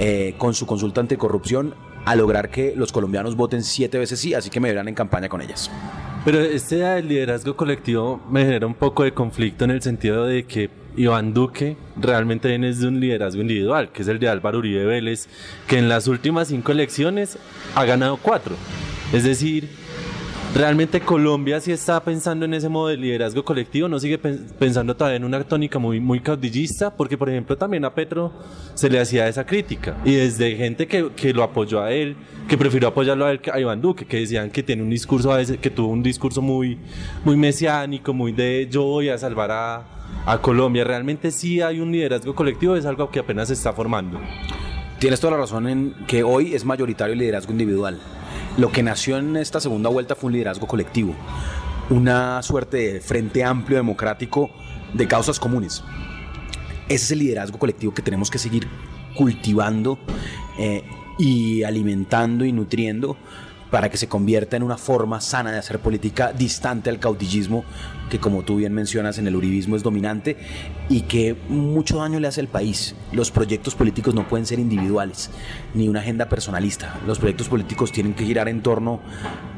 eh, 0.00 0.34
con 0.36 0.52
su 0.52 0.66
consulta 0.66 1.00
anticorrupción 1.00 1.74
a 2.04 2.16
lograr 2.16 2.50
que 2.50 2.74
los 2.74 2.90
colombianos 2.90 3.36
voten 3.36 3.62
siete 3.62 3.98
veces 3.98 4.18
sí, 4.18 4.34
así 4.34 4.50
que 4.50 4.60
me 4.60 4.68
verán 4.68 4.88
en 4.88 4.94
campaña 4.94 5.28
con 5.28 5.42
ellas. 5.42 5.70
Pero 6.24 6.40
este 6.40 7.02
liderazgo 7.02 7.56
colectivo 7.56 8.20
me 8.28 8.44
genera 8.44 8.66
un 8.66 8.74
poco 8.74 9.04
de 9.04 9.12
conflicto 9.12 9.64
en 9.64 9.70
el 9.70 9.82
sentido 9.82 10.26
de 10.26 10.44
que 10.44 10.70
Iván 10.98 11.32
Duque 11.32 11.76
realmente 11.96 12.48
viene 12.48 12.74
de 12.74 12.86
un 12.88 12.98
liderazgo 12.98 13.40
individual, 13.40 13.90
que 13.92 14.02
es 14.02 14.08
el 14.08 14.18
de 14.18 14.28
Álvaro 14.28 14.58
Uribe 14.58 14.84
Vélez, 14.84 15.28
que 15.68 15.78
en 15.78 15.88
las 15.88 16.08
últimas 16.08 16.48
cinco 16.48 16.72
elecciones 16.72 17.38
ha 17.76 17.84
ganado 17.84 18.16
cuatro. 18.16 18.56
Es 19.12 19.22
decir, 19.22 19.68
realmente 20.56 21.00
Colombia 21.00 21.60
sí 21.60 21.70
está 21.70 22.02
pensando 22.02 22.46
en 22.46 22.54
ese 22.54 22.68
modo 22.68 22.88
de 22.88 22.96
liderazgo 22.96 23.44
colectivo, 23.44 23.86
no 23.86 24.00
sigue 24.00 24.18
pensando 24.18 24.96
todavía 24.96 25.18
en 25.18 25.24
una 25.24 25.44
tónica 25.44 25.78
muy, 25.78 26.20
caudillista, 26.20 26.92
porque 26.92 27.16
por 27.16 27.30
ejemplo 27.30 27.56
también 27.56 27.84
a 27.84 27.94
Petro 27.94 28.32
se 28.74 28.90
le 28.90 28.98
hacía 28.98 29.28
esa 29.28 29.46
crítica, 29.46 29.96
y 30.04 30.14
desde 30.14 30.56
gente 30.56 30.88
que, 30.88 31.10
que 31.14 31.32
lo 31.32 31.44
apoyó 31.44 31.80
a 31.80 31.92
él, 31.92 32.16
que 32.48 32.58
prefirió 32.58 32.88
apoyarlo 32.88 33.24
a, 33.24 33.30
él, 33.30 33.40
a 33.52 33.60
Iván 33.60 33.80
Duque, 33.80 34.04
que 34.04 34.16
decían 34.18 34.50
que 34.50 34.64
tiene 34.64 34.82
un 34.82 34.90
discurso 34.90 35.30
que 35.60 35.70
tuvo 35.70 35.92
un 35.92 36.02
discurso 36.02 36.42
muy, 36.42 36.76
muy 37.24 37.36
mesiánico, 37.36 38.12
muy 38.12 38.32
de 38.32 38.66
yo 38.68 38.82
voy 38.82 39.10
a 39.10 39.16
salvar 39.16 39.52
a, 39.52 39.97
a 40.26 40.38
Colombia. 40.38 40.84
Realmente 40.84 41.30
sí 41.30 41.60
hay 41.60 41.80
un 41.80 41.92
liderazgo 41.92 42.34
colectivo, 42.34 42.76
es 42.76 42.86
algo 42.86 43.10
que 43.10 43.20
apenas 43.20 43.48
se 43.48 43.54
está 43.54 43.72
formando. 43.72 44.20
Tienes 44.98 45.20
toda 45.20 45.32
la 45.32 45.38
razón 45.38 45.68
en 45.68 45.94
que 46.06 46.22
hoy 46.22 46.54
es 46.54 46.64
mayoritario 46.64 47.12
el 47.12 47.20
liderazgo 47.20 47.52
individual. 47.52 48.00
Lo 48.56 48.72
que 48.72 48.82
nació 48.82 49.18
en 49.18 49.36
esta 49.36 49.60
segunda 49.60 49.88
vuelta 49.88 50.14
fue 50.16 50.28
un 50.28 50.32
liderazgo 50.32 50.66
colectivo, 50.66 51.14
una 51.90 52.42
suerte 52.42 52.94
de 52.94 53.00
frente 53.00 53.44
amplio 53.44 53.78
democrático 53.78 54.50
de 54.92 55.06
causas 55.06 55.38
comunes. 55.38 55.84
Ese 56.88 57.04
es 57.04 57.10
el 57.12 57.20
liderazgo 57.20 57.58
colectivo 57.58 57.94
que 57.94 58.02
tenemos 58.02 58.30
que 58.30 58.38
seguir 58.38 58.66
cultivando 59.14 59.98
eh, 60.58 60.82
y 61.18 61.62
alimentando 61.62 62.44
y 62.44 62.52
nutriendo 62.52 63.16
para 63.70 63.90
que 63.90 63.96
se 63.96 64.08
convierta 64.08 64.56
en 64.56 64.62
una 64.62 64.76
forma 64.76 65.20
sana 65.20 65.52
de 65.52 65.58
hacer 65.58 65.78
política 65.78 66.32
distante 66.32 66.90
al 66.90 66.98
caudillismo 66.98 67.64
que 68.08 68.18
como 68.18 68.42
tú 68.42 68.56
bien 68.56 68.72
mencionas 68.72 69.18
en 69.18 69.26
el 69.26 69.36
uribismo 69.36 69.76
es 69.76 69.82
dominante 69.82 70.36
y 70.88 71.02
que 71.02 71.36
mucho 71.48 71.98
daño 71.98 72.20
le 72.20 72.28
hace 72.28 72.40
al 72.40 72.48
país. 72.48 72.94
Los 73.12 73.30
proyectos 73.30 73.74
políticos 73.74 74.14
no 74.14 74.26
pueden 74.26 74.46
ser 74.46 74.58
individuales 74.58 75.30
ni 75.74 75.88
una 75.88 76.00
agenda 76.00 76.28
personalista. 76.28 76.98
Los 77.06 77.18
proyectos 77.18 77.48
políticos 77.48 77.92
tienen 77.92 78.14
que 78.14 78.24
girar 78.24 78.48
en 78.48 78.62
torno 78.62 79.00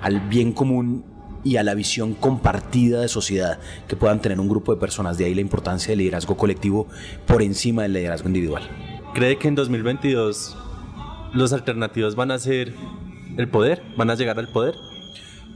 al 0.03 0.20
bien 0.20 0.53
común 0.53 1.05
y 1.42 1.57
a 1.57 1.62
la 1.62 1.75
visión 1.75 2.14
compartida 2.14 3.01
de 3.01 3.09
sociedad 3.09 3.59
que 3.88 3.96
puedan 3.96 4.20
tener 4.20 4.40
un 4.40 4.49
grupo 4.49 4.75
de 4.75 4.81
personas. 4.81 5.16
De 5.16 5.25
ahí 5.25 5.35
la 5.35 5.40
importancia 5.40 5.90
del 5.90 6.01
liderazgo 6.01 6.37
colectivo 6.37 6.87
por 7.27 7.42
encima 7.42 7.83
del 7.83 7.94
liderazgo 7.94 8.29
individual. 8.29 8.68
¿Cree 9.14 9.38
que 9.38 9.49
en 9.49 9.55
2022 9.55 10.57
los 11.33 11.53
alternativos 11.53 12.14
van 12.16 12.31
a 12.31 12.38
ser 12.38 12.75
el 13.40 13.48
poder? 13.48 13.83
¿Van 13.96 14.11
a 14.11 14.14
llegar 14.14 14.38
al 14.38 14.48
poder? 14.48 14.74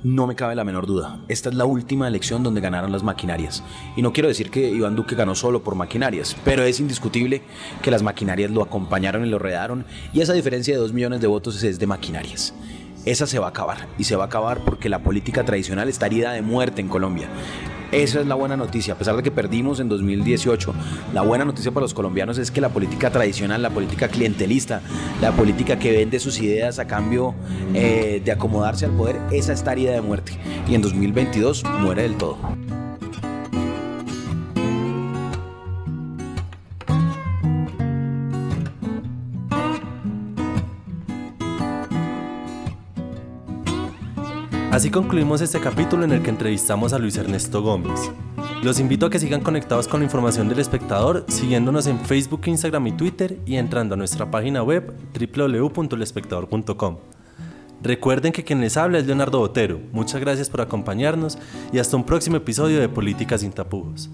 No 0.03 0.27
me 0.27 0.35
cabe 0.35 0.55
la 0.55 0.65
menor 0.65 0.87
duda. 0.87 1.19
Esta 1.29 1.49
es 1.49 1.55
la 1.55 1.65
última 1.65 2.07
elección 2.07 2.43
donde 2.43 2.61
ganaron 2.61 2.93
las 2.93 3.03
maquinarias. 3.03 3.63
Y 3.97 4.03
no 4.03 4.13
quiero 4.13 4.29
decir 4.29 4.51
que 4.51 4.69
Iván 4.69 4.97
Duque 4.97 5.15
ganó 5.15 5.35
solo 5.35 5.63
por 5.63 5.77
maquinarias, 5.77 6.37
pero 6.45 6.63
es 6.63 6.79
indiscutible 6.79 7.43
que 7.81 7.91
las 7.91 8.03
maquinarias 8.03 8.51
lo 8.51 8.63
acompañaron 8.63 9.25
y 9.25 9.31
lo 9.31 9.39
rodearon. 9.39 9.87
Y 10.13 10.21
esa 10.21 10.35
diferencia 10.35 10.75
de 10.75 10.81
dos 10.81 10.93
millones 10.93 11.23
de 11.23 11.27
votos 11.27 11.63
es 11.63 11.79
de 11.79 11.87
maquinarias 11.87 12.53
esa 13.05 13.27
se 13.27 13.39
va 13.39 13.47
a 13.47 13.51
acabar. 13.51 13.89
Y 13.99 14.05
se 14.05 14.17
va 14.17 14.25
a 14.25 14.27
acabar 14.27 14.61
porque 14.65 14.89
la 14.89 15.01
política 15.01 15.45
tradicional 15.45 15.89
está 15.89 16.07
herida 16.07 16.33
de 16.33 16.43
muerte 16.43 16.81
en 16.81 16.89
Colombia. 16.89 17.29
Esa 17.93 18.21
es 18.21 18.27
la 18.27 18.35
buena 18.35 18.57
noticia. 18.57 18.95
A 18.95 18.99
pesar 18.99 19.15
de 19.15 19.23
que 19.23 19.31
perdimos 19.31 19.79
en 19.79 19.89
2018, 19.89 20.75
la 21.13 21.23
buena 21.23 21.45
noticia 21.45 21.71
para 21.71 21.83
los 21.83 21.95
colombianos 21.95 22.39
es 22.39 22.51
que 22.51 22.61
la 22.61 22.71
política 22.71 23.11
tradicional, 23.11 23.63
la 23.63 23.71
política 23.71 24.09
clientelista, 24.09 24.81
la 25.21 25.31
política 25.31 25.79
que 25.79 25.93
vende 25.93 26.19
sus 26.19 26.41
ideas 26.41 26.81
a 26.81 26.87
cambio 26.87 27.35
eh, 27.73 28.21
de 28.25 28.33
acomodarse 28.33 28.87
al 28.87 28.93
poder, 28.93 29.21
esa 29.31 29.53
está 29.53 29.73
herida 29.73 29.93
de 29.93 30.01
muerte. 30.01 30.33
Y 30.69 30.75
en 30.75 30.83
2022 30.83 31.63
muere 31.83 32.03
del 32.03 32.17
todo. 32.17 32.37
Así 44.75 44.91
concluimos 44.91 45.41
este 45.41 45.61
capítulo 45.61 46.03
en 46.03 46.11
el 46.11 46.21
que 46.21 46.31
entrevistamos 46.31 46.93
a 46.93 46.99
Luis 46.99 47.17
Ernesto 47.17 47.63
Gómez. 47.63 48.11
Los 48.65 48.81
invito 48.81 49.07
a 49.07 49.11
que 49.11 49.21
sigan 49.21 49.41
conectados 49.41 49.87
con 49.87 50.01
la 50.01 50.05
información 50.05 50.49
del 50.49 50.59
espectador, 50.59 51.25
siguiéndonos 51.29 51.87
en 51.87 52.01
Facebook, 52.01 52.41
Instagram 52.47 52.89
y 52.89 52.93
Twitter 52.97 53.39
y 53.47 53.55
entrando 53.55 53.95
a 53.95 53.97
nuestra 53.97 54.33
página 54.33 54.65
web 54.65 54.93
www.elespectador.com. 55.17 56.97
Recuerden 57.83 58.33
que 58.33 58.43
quien 58.43 58.61
les 58.61 58.77
habla 58.77 58.99
es 58.99 59.07
Leonardo 59.07 59.39
Botero. 59.39 59.79
Muchas 59.93 60.21
gracias 60.21 60.51
por 60.51 60.61
acompañarnos 60.61 61.39
y 61.73 61.79
hasta 61.79 61.97
un 61.97 62.03
próximo 62.03 62.39
episodio 62.39 62.81
de 62.81 62.89
Políticas 62.89 63.43
sin 63.43 63.53
tapujos. 63.53 64.11